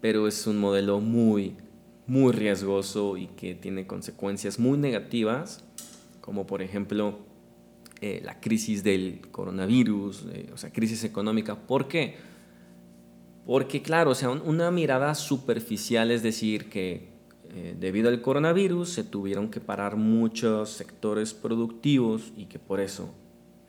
pero 0.00 0.28
es 0.28 0.46
un 0.46 0.58
modelo 0.58 1.00
muy, 1.00 1.54
muy 2.06 2.32
riesgoso 2.32 3.16
y 3.16 3.26
que 3.28 3.54
tiene 3.54 3.86
consecuencias 3.86 4.58
muy 4.58 4.78
negativas, 4.78 5.64
como 6.20 6.46
por 6.46 6.62
ejemplo 6.62 7.18
eh, 8.00 8.20
la 8.24 8.40
crisis 8.40 8.84
del 8.84 9.20
coronavirus, 9.30 10.26
eh, 10.32 10.50
o 10.52 10.56
sea, 10.56 10.72
crisis 10.72 11.04
económica. 11.04 11.56
¿Por 11.56 11.88
qué? 11.88 12.16
Porque, 13.46 13.80
claro, 13.80 14.10
o 14.10 14.14
sea, 14.14 14.30
una 14.30 14.70
mirada 14.70 15.14
superficial 15.14 16.10
es 16.10 16.22
decir 16.22 16.68
que 16.68 17.15
eh, 17.54 17.76
debido 17.78 18.08
al 18.08 18.20
coronavirus 18.20 18.88
se 18.88 19.04
tuvieron 19.04 19.50
que 19.50 19.60
parar 19.60 19.96
muchos 19.96 20.70
sectores 20.70 21.34
productivos 21.34 22.32
y 22.36 22.46
que 22.46 22.58
por 22.58 22.80
eso 22.80 23.10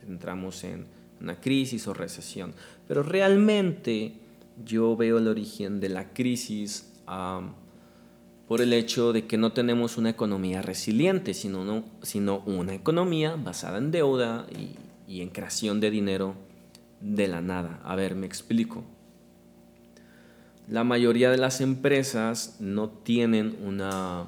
entramos 0.07 0.63
en 0.63 0.87
una 1.21 1.39
crisis 1.39 1.87
o 1.87 1.93
recesión. 1.93 2.53
Pero 2.87 3.03
realmente 3.03 4.13
yo 4.63 4.95
veo 4.95 5.17
el 5.17 5.27
origen 5.27 5.79
de 5.79 5.89
la 5.89 6.13
crisis 6.13 6.93
por 8.47 8.61
el 8.61 8.73
hecho 8.73 9.13
de 9.13 9.27
que 9.27 9.37
no 9.37 9.53
tenemos 9.53 9.97
una 9.97 10.09
economía 10.09 10.61
resiliente, 10.61 11.33
sino, 11.33 11.85
sino 12.01 12.39
una 12.45 12.73
economía 12.73 13.35
basada 13.35 13.77
en 13.77 13.91
deuda 13.91 14.47
y 15.07 15.21
en 15.21 15.29
creación 15.29 15.79
de 15.79 15.91
dinero 15.91 16.35
de 17.01 17.27
la 17.27 17.41
nada. 17.41 17.79
A 17.83 17.95
ver, 17.95 18.15
me 18.15 18.25
explico. 18.25 18.83
La 20.67 20.83
mayoría 20.83 21.31
de 21.31 21.37
las 21.37 21.61
empresas 21.61 22.57
no 22.59 22.89
tienen 22.89 23.57
una, 23.63 24.27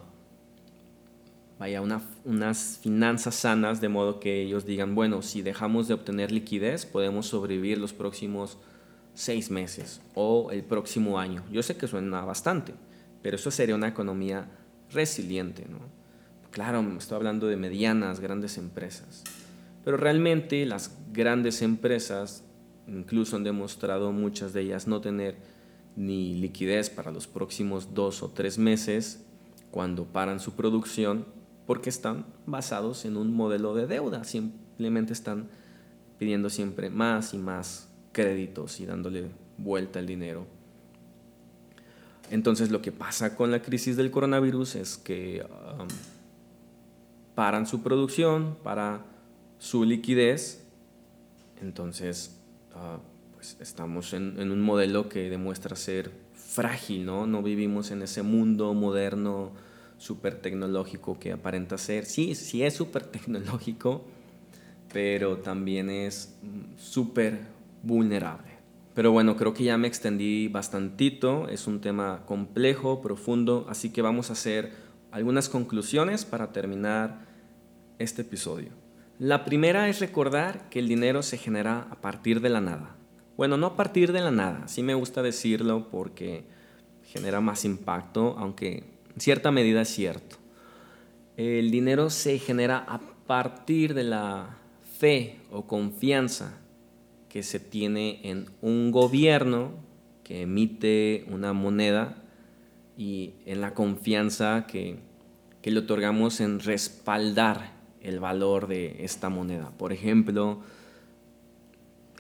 vaya, 1.60 1.82
unas 1.82 2.80
finanzas 2.82 3.36
sanas, 3.36 3.82
de 3.82 3.90
modo 3.90 4.22
que 4.22 4.42
ellos 4.42 4.66
digan, 4.66 4.96
bueno, 4.96 5.22
si 5.22 5.42
dejamos 5.42 5.90
de 5.90 5.96
obtener 5.96 6.32
liquidez, 6.32 6.86
podemos 6.86 7.28
sobrevivir 7.28 7.78
los 7.78 7.92
próximos 7.92 8.58
seis 9.14 9.52
meses 9.52 10.02
o 10.16 10.50
el 10.52 10.64
próximo 10.64 11.20
año. 11.20 11.44
Yo 11.52 11.62
sé 11.62 11.76
que 11.76 11.88
suena 11.88 12.22
bastante, 12.24 12.74
pero 13.22 13.36
eso 13.36 13.52
sería 13.52 13.76
una 13.76 13.90
economía 13.90 14.48
resiliente, 14.92 15.66
¿no? 15.70 15.80
Claro, 16.52 16.80
estoy 16.98 17.18
hablando 17.18 17.48
de 17.48 17.58
medianas, 17.58 18.22
grandes 18.22 18.58
empresas. 18.58 19.24
Pero 19.84 19.98
realmente 19.98 20.66
las 20.66 20.98
grandes 21.12 21.62
empresas 21.62 22.44
incluso 22.88 23.36
han 23.36 23.44
demostrado 23.44 24.14
muchas 24.14 24.54
de 24.54 24.62
ellas 24.62 24.88
no 24.88 25.02
tener 25.02 25.59
ni 26.00 26.34
liquidez 26.34 26.90
para 26.90 27.12
los 27.12 27.28
próximos 27.28 27.94
dos 27.94 28.24
o 28.24 28.30
tres 28.30 28.58
meses 28.58 29.24
cuando 29.70 30.06
paran 30.06 30.40
su 30.40 30.54
producción 30.54 31.26
porque 31.68 31.92
están 31.92 32.26
basados 32.48 33.06
en 33.06 33.18
un 33.18 33.32
modelo 33.36 33.76
de 33.76 33.86
deuda. 33.86 34.24
Simplemente 34.24 35.14
están 35.14 35.50
pidiendo 36.18 36.50
siempre 36.50 36.90
más 36.90 37.36
y 37.36 37.38
más 37.38 37.88
créditos 38.14 38.80
y 38.80 38.88
dándole 38.88 39.28
vuelta 39.60 40.00
el 40.00 40.08
dinero 40.08 40.48
entonces 42.32 42.70
lo 42.70 42.82
que 42.82 42.92
pasa 42.92 43.36
con 43.36 43.52
la 43.52 43.62
crisis 43.62 43.98
del 43.98 44.12
coronavirus 44.12 44.76
es 44.76 44.98
que 44.98 45.44
um, 45.80 45.88
paran 47.36 47.66
su 47.66 47.82
producción, 47.82 48.58
para 48.64 49.06
su 49.58 49.84
liquidez, 49.84 50.64
entonces 51.62 52.40
uh, 52.76 53.00
pues 53.40 53.56
estamos 53.62 54.12
en, 54.12 54.38
un 54.52 54.60
modelo 54.60 55.08
que 55.08 55.30
demuestra 55.30 55.78
ser 55.78 56.12
frágil, 56.34 57.06
¿no? 57.06 57.26
No 57.26 57.42
vivimos 57.42 57.90
en 57.90 58.02
ese 58.02 58.22
mundo 58.22 58.74
moderno, 58.74 59.54
súper 59.98 60.42
tecnológico 60.42 61.18
que 61.18 61.32
aparenta 61.32 61.78
ser. 61.78 62.06
Sí, 62.06 62.36
sí 62.36 62.64
es 62.64 62.74
súper 62.74 63.04
tecnológico, 63.06 64.04
pero 64.92 65.38
también 65.38 65.90
es 65.90 66.36
súper 66.76 67.40
vulnerable. 67.82 68.50
Pero 68.94 69.14
bueno, 69.14 69.38
creo 69.38 69.54
que 69.54 69.64
ya 69.64 69.78
me 69.78 69.88
extendí 69.88 70.50
bastantito, 70.50 71.48
es 71.48 71.66
un 71.66 71.80
tema 71.80 72.26
complejo, 72.26 73.00
profundo, 73.02 73.68
así 73.70 73.92
que 73.92 74.02
vamos 74.02 74.32
a 74.32 74.34
hacer 74.34 74.74
algunas 75.12 75.48
conclusiones 75.48 76.26
para 76.26 76.52
terminar 76.52 77.22
este 78.00 78.24
episodio. 78.24 78.72
La 79.18 79.46
primera 79.46 79.88
es 79.88 80.02
recordar 80.02 80.68
que 80.70 80.80
el 80.80 80.90
dinero 80.90 81.24
se 81.24 81.38
genera 81.38 81.88
a 81.90 82.02
partir 82.02 82.42
de 82.42 82.50
la 82.50 82.60
nada. 82.60 82.99
Bueno, 83.40 83.56
no 83.56 83.68
a 83.68 83.76
partir 83.78 84.12
de 84.12 84.20
la 84.20 84.32
nada, 84.32 84.68
sí 84.68 84.84
me 84.84 84.96
gusta 84.96 85.22
decirlo 85.22 85.88
porque 85.90 86.44
genera 87.06 87.40
más 87.40 87.64
impacto, 87.64 88.36
aunque 88.38 88.84
en 89.16 89.22
cierta 89.22 89.50
medida 89.50 89.84
es 89.84 89.88
cierto. 89.88 90.36
El 91.38 91.72
dinero 91.72 92.10
se 92.10 92.38
genera 92.38 92.80
a 92.80 93.00
partir 93.28 93.94
de 93.94 94.04
la 94.04 94.58
fe 94.98 95.40
o 95.52 95.68
confianza 95.68 96.58
que 97.30 97.42
se 97.42 97.62
tiene 97.62 98.20
en 98.24 98.50
un 98.62 98.92
gobierno 98.92 99.72
que 100.26 100.42
emite 100.42 101.24
una 101.30 101.54
moneda 101.54 102.22
y 102.98 103.36
en 103.46 103.62
la 103.62 103.74
confianza 103.74 104.68
que, 104.68 104.98
que 105.62 105.72
le 105.72 105.80
otorgamos 105.80 106.42
en 106.42 106.60
respaldar 106.60 107.72
el 108.02 108.20
valor 108.20 108.68
de 108.68 108.98
esta 109.06 109.30
moneda. 109.30 109.72
Por 109.78 109.94
ejemplo, 109.94 110.60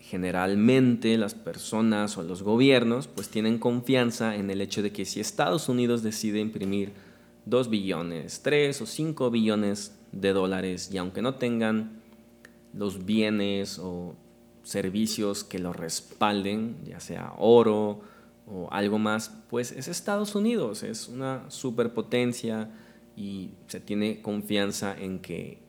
generalmente 0.09 1.19
las 1.19 1.35
personas 1.35 2.17
o 2.17 2.23
los 2.23 2.41
gobiernos 2.41 3.07
pues 3.07 3.29
tienen 3.29 3.59
confianza 3.59 4.35
en 4.35 4.49
el 4.49 4.59
hecho 4.59 4.81
de 4.81 4.91
que 4.91 5.05
si 5.05 5.19
Estados 5.19 5.69
Unidos 5.69 6.01
decide 6.01 6.39
imprimir 6.39 6.93
2 7.45 7.69
billones, 7.69 8.41
3 8.41 8.81
o 8.81 8.87
5 8.87 9.29
billones 9.29 9.95
de 10.11 10.33
dólares 10.33 10.89
y 10.91 10.97
aunque 10.97 11.21
no 11.21 11.35
tengan 11.35 12.01
los 12.73 13.05
bienes 13.05 13.77
o 13.77 14.15
servicios 14.63 15.43
que 15.43 15.59
lo 15.59 15.73
respalden, 15.73 16.77
ya 16.87 16.99
sea 16.99 17.33
oro 17.37 18.01
o 18.47 18.67
algo 18.71 18.97
más, 18.97 19.31
pues 19.47 19.71
es 19.71 19.87
Estados 19.87 20.33
Unidos, 20.33 20.81
es 20.81 21.07
una 21.07 21.51
superpotencia 21.51 22.71
y 23.15 23.51
se 23.67 23.79
tiene 23.79 24.23
confianza 24.23 24.95
en 24.99 25.19
que 25.19 25.59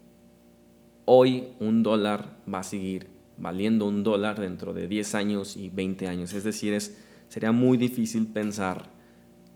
hoy 1.04 1.48
un 1.60 1.82
dólar 1.82 2.38
va 2.52 2.60
a 2.60 2.62
seguir 2.62 3.19
valiendo 3.40 3.86
un 3.86 4.02
dólar 4.02 4.38
dentro 4.38 4.72
de 4.72 4.86
10 4.86 5.14
años 5.14 5.56
y 5.56 5.70
20 5.70 6.06
años. 6.06 6.32
Es 6.32 6.44
decir, 6.44 6.74
es, 6.74 6.96
sería 7.28 7.52
muy 7.52 7.78
difícil 7.78 8.26
pensar 8.26 8.90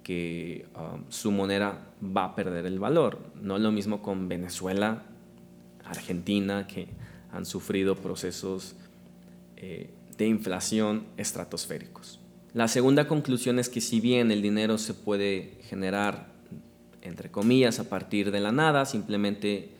que 0.03 0.66
um, 0.77 1.05
su 1.09 1.31
moneda 1.31 1.87
va 2.03 2.25
a 2.25 2.35
perder 2.35 2.66
el 2.66 2.79
valor. 2.79 3.18
No 3.40 3.57
es 3.57 3.62
lo 3.62 3.73
mismo 3.73 4.03
con 4.03 4.29
Venezuela, 4.29 5.03
Argentina, 5.85 6.66
que 6.66 6.88
han 7.33 7.44
sufrido 7.47 7.97
procesos 7.97 8.77
eh, 9.57 9.90
de 10.16 10.27
inflación 10.27 11.05
estratosféricos. 11.16 12.20
La 12.53 12.68
segunda 12.68 13.09
conclusión 13.09 13.59
es 13.59 13.68
que 13.68 13.81
si 13.81 14.01
bien 14.01 14.31
el 14.31 14.40
dinero 14.40 14.79
se 14.79 14.94
puede 14.94 15.59
generar, 15.68 16.29
entre 17.03 17.31
comillas, 17.31 17.81
a 17.81 17.88
partir 17.88 18.31
de 18.31 18.40
la 18.40 18.53
nada, 18.53 18.85
simplemente 18.85 19.70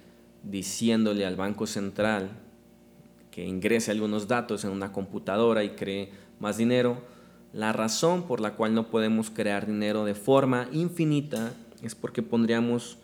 diciéndole 0.43 1.25
al 1.25 1.37
Banco 1.37 1.67
Central 1.67 2.31
que 3.35 3.44
ingrese 3.44 3.90
algunos 3.90 4.29
datos 4.29 4.64
en 4.64 4.70
una 4.70 4.92
computadora 4.92 5.64
y 5.64 5.70
cree 5.70 6.12
más 6.38 6.57
dinero, 6.57 6.99
La 7.53 7.73
razón 7.73 8.25
por 8.25 8.40
la 8.40 8.55
cual 8.55 8.75
no 8.75 8.90
podemos 8.90 9.31
crear 9.31 9.66
dinero 9.66 10.05
de 10.05 10.14
forma 10.16 10.68
infinita 10.73 11.53
es 11.83 11.94
porque 11.94 12.20
pondríamos 12.20 12.99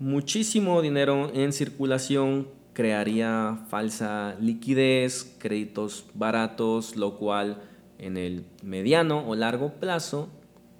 muchísimo 0.00 0.82
dinero 0.82 1.30
en 1.32 1.52
circulación, 1.52 2.48
crearía 2.72 3.58
falsa 3.68 4.36
liquidez, 4.40 5.36
créditos 5.38 6.06
baratos, 6.14 6.96
lo 6.96 7.18
cual 7.18 7.62
en 7.98 8.16
el 8.16 8.44
mediano 8.64 9.28
o 9.28 9.36
largo 9.36 9.74
plazo 9.74 10.28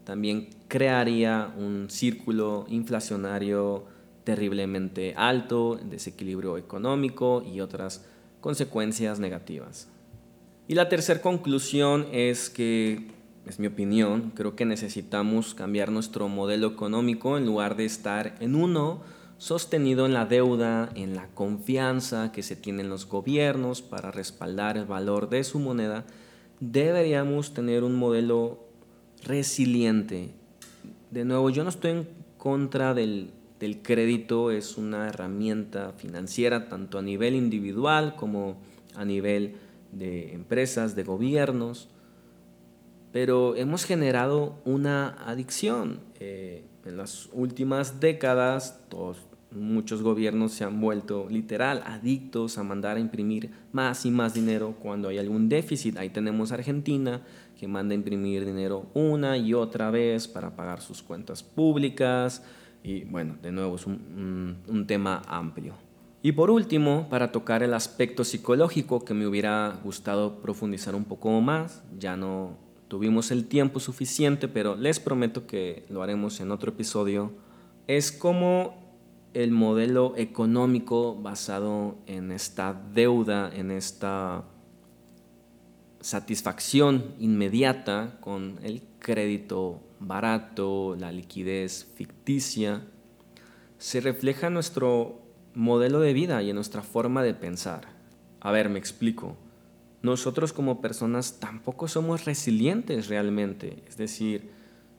también 0.03 0.51
crearía 0.67 1.53
un 1.57 1.89
círculo 1.89 2.65
inflacionario 2.69 3.85
terriblemente 4.25 5.15
alto, 5.17 5.79
desequilibrio 5.83 6.59
económico 6.59 7.45
y 7.45 7.61
otras 7.61 8.05
consecuencias 8.41 9.19
negativas. 9.19 9.89
Y 10.67 10.75
la 10.75 10.89
tercera 10.89 11.23
conclusión 11.23 12.07
es 12.13 12.51
que, 12.51 13.09
es 13.47 13.59
mi 13.59 13.67
opinión, 13.67 14.33
creo 14.35 14.55
que 14.55 14.67
necesitamos 14.67 15.55
cambiar 15.55 15.91
nuestro 15.91 16.29
modelo 16.29 16.67
económico 16.67 17.39
en 17.39 17.47
lugar 17.47 17.77
de 17.77 17.87
estar 17.87 18.37
en 18.41 18.55
uno 18.55 19.01
sostenido 19.39 20.05
en 20.05 20.13
la 20.13 20.27
deuda, 20.27 20.91
en 20.95 21.15
la 21.15 21.29
confianza 21.29 22.33
que 22.33 22.43
se 22.43 22.57
tienen 22.57 22.89
los 22.89 23.07
gobiernos 23.07 23.83
para 23.83 24.11
respaldar 24.11 24.77
el 24.77 24.85
valor 24.85 25.31
de 25.31 25.45
su 25.45 25.61
moneda, 25.61 26.05
deberíamos 26.61 27.55
tener 27.55 27.85
un 27.85 27.95
modelo 27.95 28.67
resiliente. 29.25 30.31
De 31.11 31.25
nuevo, 31.25 31.51
yo 31.51 31.63
no 31.63 31.71
estoy 31.71 31.93
en 31.93 32.09
contra 32.37 32.95
del, 32.95 33.31
del 33.61 33.83
crédito, 33.83 34.51
es 34.51 34.77
una 34.77 35.09
herramienta 35.09 35.93
financiera 35.93 36.69
tanto 36.69 36.99
a 36.99 37.03
nivel 37.03 37.35
individual 37.35 38.15
como 38.17 38.57
a 38.95 39.05
nivel 39.05 39.57
de 39.93 40.35
empresas, 40.35 40.95
de 40.95 41.05
gobiernos, 41.05 41.89
pero 43.13 43.57
hemos 43.57 43.85
generado 43.85 44.59
una 44.65 45.09
adicción. 45.27 46.01
Eh, 46.21 46.65
en 46.85 46.97
las 46.97 47.29
últimas 47.33 48.01
décadas, 48.01 48.81
todos, 48.89 49.19
muchos 49.51 50.03
gobiernos 50.03 50.53
se 50.53 50.65
han 50.65 50.81
vuelto 50.81 51.27
literal 51.31 51.83
adictos 51.87 52.59
a 52.59 52.63
mandar 52.63 52.97
a 52.97 53.01
imprimir 53.01 53.51
más 53.73 54.05
y 54.05 54.11
más 54.11 54.35
dinero 54.35 54.75
cuando 54.81 55.09
hay 55.09 55.19
algún 55.19 55.49
déficit. 55.49 55.97
Ahí 55.97 56.11
tenemos 56.11 56.53
Argentina 56.53 57.23
que 57.59 57.67
manda 57.67 57.93
a 57.93 57.97
imprimir 57.97 58.45
dinero 58.45 58.87
una 58.95 59.37
y 59.37 59.55
otra 59.55 59.91
vez 59.91 60.29
para 60.29 60.55
pagar 60.55 60.81
sus 60.81 61.03
cuentas 61.03 61.43
públicas. 61.43 62.43
Y 62.83 63.05
bueno, 63.05 63.37
de 63.43 63.53
nuevo 63.53 63.77
es 63.77 63.87
un, 63.87 64.59
un 64.67 64.87
tema 64.87 65.23
amplio. 65.27 65.75
Y 66.23 66.33
por 66.33 66.51
último, 66.51 67.09
para 67.09 67.31
tocar 67.31 67.63
el 67.63 67.75
aspecto 67.75 68.25
psicológico 68.25 69.05
que 69.05 69.15
me 69.15 69.27
hubiera 69.27 69.79
gustado 69.85 70.41
profundizar 70.41 70.95
un 70.95 71.05
poco 71.05 71.41
más, 71.41 71.83
ya 71.99 72.17
no 72.17 72.57
tuvimos 72.89 73.31
el 73.31 73.47
tiempo 73.47 73.79
suficiente, 73.79 74.49
pero 74.49 74.75
les 74.75 74.99
prometo 74.99 75.47
que 75.47 75.85
lo 75.89 76.03
haremos 76.03 76.41
en 76.41 76.51
otro 76.51 76.73
episodio, 76.73 77.33
es 77.87 78.11
como 78.11 78.89
el 79.35 79.53
modelo 79.53 80.15
económico 80.17 81.15
basado 81.15 81.99
en 82.07 82.33
esta 82.33 82.75
deuda, 82.93 83.51
en 83.55 83.71
esta 83.71 84.45
satisfacción 86.01 87.15
inmediata 87.19 88.19
con 88.21 88.59
el 88.63 88.83
crédito 88.99 89.81
barato, 90.01 90.97
la 90.99 91.13
liquidez 91.13 91.87
ficticia, 91.95 92.85
se 93.79 94.01
refleja 94.01 94.49
en 94.49 94.55
nuestro 94.55 95.21
modelo 95.55 96.01
de 96.01 96.13
vida 96.13 96.43
y 96.43 96.51
en 96.51 96.57
nuestra 96.57 96.83
forma 96.83 97.23
de 97.23 97.35
pensar. 97.35 97.89
A 98.41 98.53
ver, 98.53 98.69
me 98.69 98.79
explico. 98.79 99.37
Nosotros 100.03 100.53
como 100.53 100.81
personas 100.81 101.41
tampoco 101.41 101.89
somos 101.89 102.25
resilientes 102.25 103.09
realmente, 103.09 103.83
es 103.89 103.97
decir, 103.97 104.51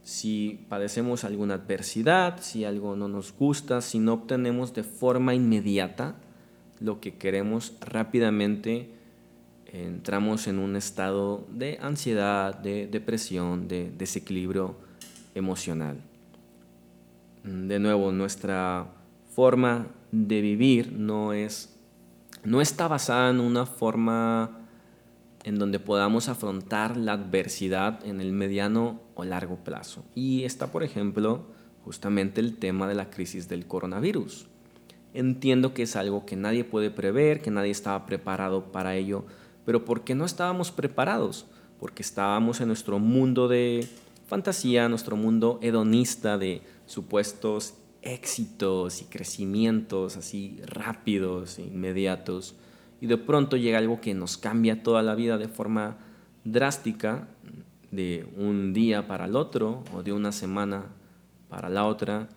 si 0.03 0.65
padecemos 0.69 1.23
alguna 1.23 1.55
adversidad, 1.55 2.39
si 2.41 2.65
algo 2.65 2.95
no 2.95 3.07
nos 3.07 3.33
gusta, 3.33 3.81
si 3.81 3.99
no 3.99 4.13
obtenemos 4.13 4.73
de 4.73 4.83
forma 4.83 5.35
inmediata 5.35 6.15
lo 6.79 6.99
que 6.99 7.15
queremos 7.15 7.73
rápidamente, 7.81 8.98
entramos 9.73 10.47
en 10.47 10.59
un 10.59 10.75
estado 10.75 11.45
de 11.51 11.77
ansiedad, 11.81 12.55
de 12.55 12.87
depresión, 12.87 13.67
de 13.67 13.91
desequilibrio 13.97 14.75
emocional. 15.35 16.01
De 17.43 17.79
nuevo, 17.79 18.11
nuestra 18.11 18.87
forma 19.35 19.87
de 20.11 20.41
vivir 20.41 20.91
no 20.91 21.33
es 21.33 21.75
no 22.43 22.61
está 22.61 22.87
basada 22.87 23.29
en 23.29 23.39
una 23.39 23.65
forma 23.65 24.59
en 25.43 25.57
donde 25.57 25.79
podamos 25.79 26.29
afrontar 26.29 26.97
la 26.97 27.13
adversidad 27.13 28.05
en 28.05 28.21
el 28.21 28.31
mediano 28.31 29.01
o 29.15 29.23
largo 29.23 29.57
plazo. 29.57 30.03
Y 30.15 30.43
está, 30.43 30.71
por 30.71 30.83
ejemplo, 30.83 31.45
justamente 31.83 32.41
el 32.41 32.57
tema 32.57 32.87
de 32.87 32.95
la 32.95 33.09
crisis 33.09 33.49
del 33.49 33.65
coronavirus. 33.65 34.47
Entiendo 35.13 35.73
que 35.73 35.83
es 35.83 35.95
algo 35.95 36.25
que 36.25 36.35
nadie 36.35 36.63
puede 36.63 36.91
prever, 36.91 37.41
que 37.41 37.51
nadie 37.51 37.71
estaba 37.71 38.05
preparado 38.05 38.71
para 38.71 38.95
ello, 38.95 39.25
pero 39.69 39.85
¿por 39.85 40.03
qué 40.03 40.15
no 40.15 40.25
estábamos 40.25 40.71
preparados? 40.71 41.45
Porque 41.79 42.01
estábamos 42.01 42.59
en 42.59 42.69
nuestro 42.69 42.97
mundo 42.97 43.47
de 43.47 43.87
fantasía, 44.25 44.89
nuestro 44.89 45.15
mundo 45.15 45.59
hedonista 45.61 46.39
de 46.39 46.63
supuestos 46.87 47.75
éxitos 48.01 49.03
y 49.03 49.05
crecimientos 49.05 50.17
así 50.17 50.59
rápidos 50.65 51.59
e 51.59 51.61
inmediatos 51.61 52.55
y 52.99 53.05
de 53.05 53.17
pronto 53.17 53.57
llega 53.57 53.77
algo 53.77 54.01
que 54.01 54.15
nos 54.15 54.37
cambia 54.37 54.81
toda 54.81 55.03
la 55.03 55.13
vida 55.13 55.37
de 55.37 55.49
forma 55.49 55.97
drástica, 56.43 57.27
de 57.91 58.27
un 58.37 58.73
día 58.73 59.07
para 59.07 59.25
el 59.25 59.35
otro 59.35 59.83
o 59.93 60.01
de 60.01 60.13
una 60.13 60.31
semana 60.31 60.87
para 61.47 61.69
la 61.69 61.85
otra. 61.85 62.27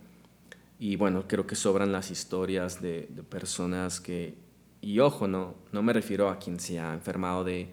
Y 0.79 0.97
bueno, 0.97 1.25
creo 1.27 1.47
que 1.47 1.55
sobran 1.55 1.93
las 1.93 2.11
historias 2.11 2.83
de, 2.83 3.09
personas 3.31 4.03
que, 4.03 4.35
y 4.83 4.99
ojo, 4.99 5.29
no, 5.29 5.55
no 5.71 5.83
me 5.83 5.93
refiero 5.93 6.29
a 6.29 6.39
quien 6.39 6.61
se 6.61 6.81
ha 6.81 6.93
enfermado 6.93 7.45
de, 7.45 7.69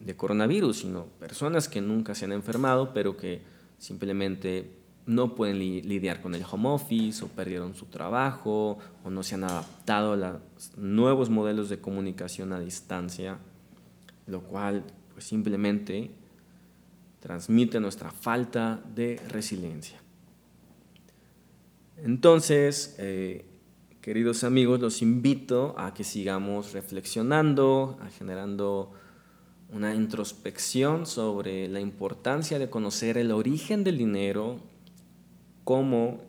de 0.00 0.16
coronavirus, 0.16 0.78
sino 0.78 1.06
personas 1.18 1.68
que 1.68 1.80
nunca 1.80 2.14
se 2.14 2.24
han 2.24 2.32
enfermado, 2.32 2.94
pero 2.94 3.16
que 3.16 3.42
simplemente 3.78 4.70
no 5.06 5.34
pueden 5.34 5.58
lidiar 5.58 6.22
con 6.22 6.34
el 6.34 6.44
home 6.48 6.68
office 6.68 7.24
o 7.24 7.28
perdieron 7.28 7.74
su 7.74 7.86
trabajo 7.86 8.78
o 9.04 9.10
no 9.10 9.22
se 9.22 9.34
han 9.34 9.44
adaptado 9.44 10.12
a 10.12 10.16
los 10.16 10.40
nuevos 10.76 11.30
modelos 11.30 11.68
de 11.68 11.80
comunicación 11.80 12.52
a 12.52 12.60
distancia, 12.60 13.38
lo 14.26 14.42
cual 14.42 14.84
pues 15.12 15.24
simplemente 15.24 16.10
transmite 17.20 17.80
nuestra 17.80 18.12
falta 18.12 18.80
de 18.94 19.20
resiliencia. 19.28 19.98
Entonces, 21.96 22.94
eh, 22.98 23.44
queridos 24.06 24.44
amigos, 24.44 24.78
los 24.78 25.02
invito 25.02 25.74
a 25.76 25.92
que 25.92 26.04
sigamos 26.04 26.72
reflexionando, 26.72 27.98
a 28.00 28.08
generando 28.08 28.92
una 29.72 29.96
introspección 29.96 31.06
sobre 31.06 31.66
la 31.66 31.80
importancia 31.80 32.60
de 32.60 32.70
conocer 32.70 33.18
el 33.18 33.32
origen 33.32 33.82
del 33.82 33.98
dinero, 33.98 34.60
cómo 35.64 36.22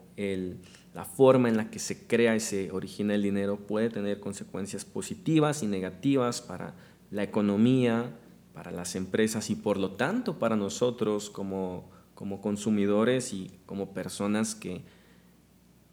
la 0.96 1.06
forma 1.06 1.50
en 1.50 1.58
la 1.58 1.70
que 1.70 1.78
se 1.78 2.08
crea 2.08 2.36
y 2.36 2.40
se 2.40 2.72
origina 2.72 3.13
el 3.13 3.22
dinero 3.22 3.58
puede 3.58 3.92
tener 3.92 4.20
consecuencias 4.20 4.84
positivas 4.84 5.62
y 5.62 5.68
negativas 5.68 6.42
para 6.42 6.74
la 7.12 7.22
economía, 7.22 8.10
para 8.56 8.72
las 8.72 8.96
empresas 8.96 9.52
y 9.52 9.56
por 9.56 9.78
lo 9.78 9.92
tanto 9.92 10.40
para 10.40 10.56
nosotros 10.56 11.30
como, 11.30 11.92
como 12.16 12.42
consumidores 12.42 13.34
y 13.34 13.52
como 13.68 13.94
personas 13.94 14.56
que 14.56 14.82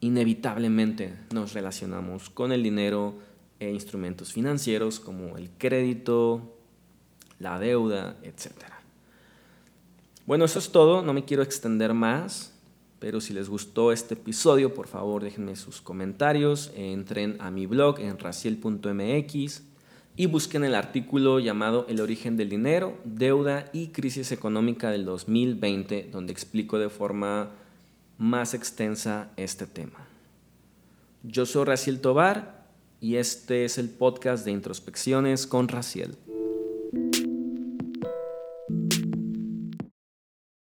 inevitablemente 0.00 1.14
nos 1.32 1.52
relacionamos 1.52 2.30
con 2.30 2.52
el 2.52 2.62
dinero 2.62 3.14
e 3.60 3.70
instrumentos 3.70 4.32
financieros 4.32 5.00
como 5.00 5.36
el 5.36 5.50
crédito, 5.58 6.56
la 7.38 7.58
deuda, 7.58 8.16
etc. 8.22 8.52
Bueno, 10.26 10.44
eso 10.44 10.58
es 10.58 10.70
todo, 10.70 11.02
no 11.02 11.12
me 11.12 11.24
quiero 11.24 11.42
extender 11.42 11.94
más. 11.94 12.54
Pero 13.04 13.20
si 13.20 13.34
les 13.34 13.50
gustó 13.50 13.92
este 13.92 14.14
episodio, 14.14 14.72
por 14.72 14.86
favor 14.86 15.22
déjenme 15.22 15.56
sus 15.56 15.82
comentarios, 15.82 16.72
entren 16.74 17.36
a 17.38 17.50
mi 17.50 17.66
blog 17.66 18.00
en 18.00 18.18
raciel.mx 18.18 19.62
y 20.16 20.26
busquen 20.26 20.64
el 20.64 20.74
artículo 20.74 21.38
llamado 21.38 21.84
El 21.90 22.00
origen 22.00 22.38
del 22.38 22.48
dinero, 22.48 22.96
deuda 23.04 23.68
y 23.74 23.88
crisis 23.88 24.32
económica 24.32 24.90
del 24.90 25.04
2020, 25.04 26.08
donde 26.12 26.32
explico 26.32 26.78
de 26.78 26.88
forma 26.88 27.50
más 28.18 28.54
extensa 28.54 29.30
este 29.36 29.66
tema. 29.66 30.06
Yo 31.22 31.46
soy 31.46 31.64
Raciel 31.64 32.00
Tobar 32.00 32.66
y 33.00 33.16
este 33.16 33.64
es 33.64 33.78
el 33.78 33.88
podcast 33.88 34.44
de 34.44 34.52
introspecciones 34.52 35.46
con 35.46 35.68
Raciel. 35.68 36.16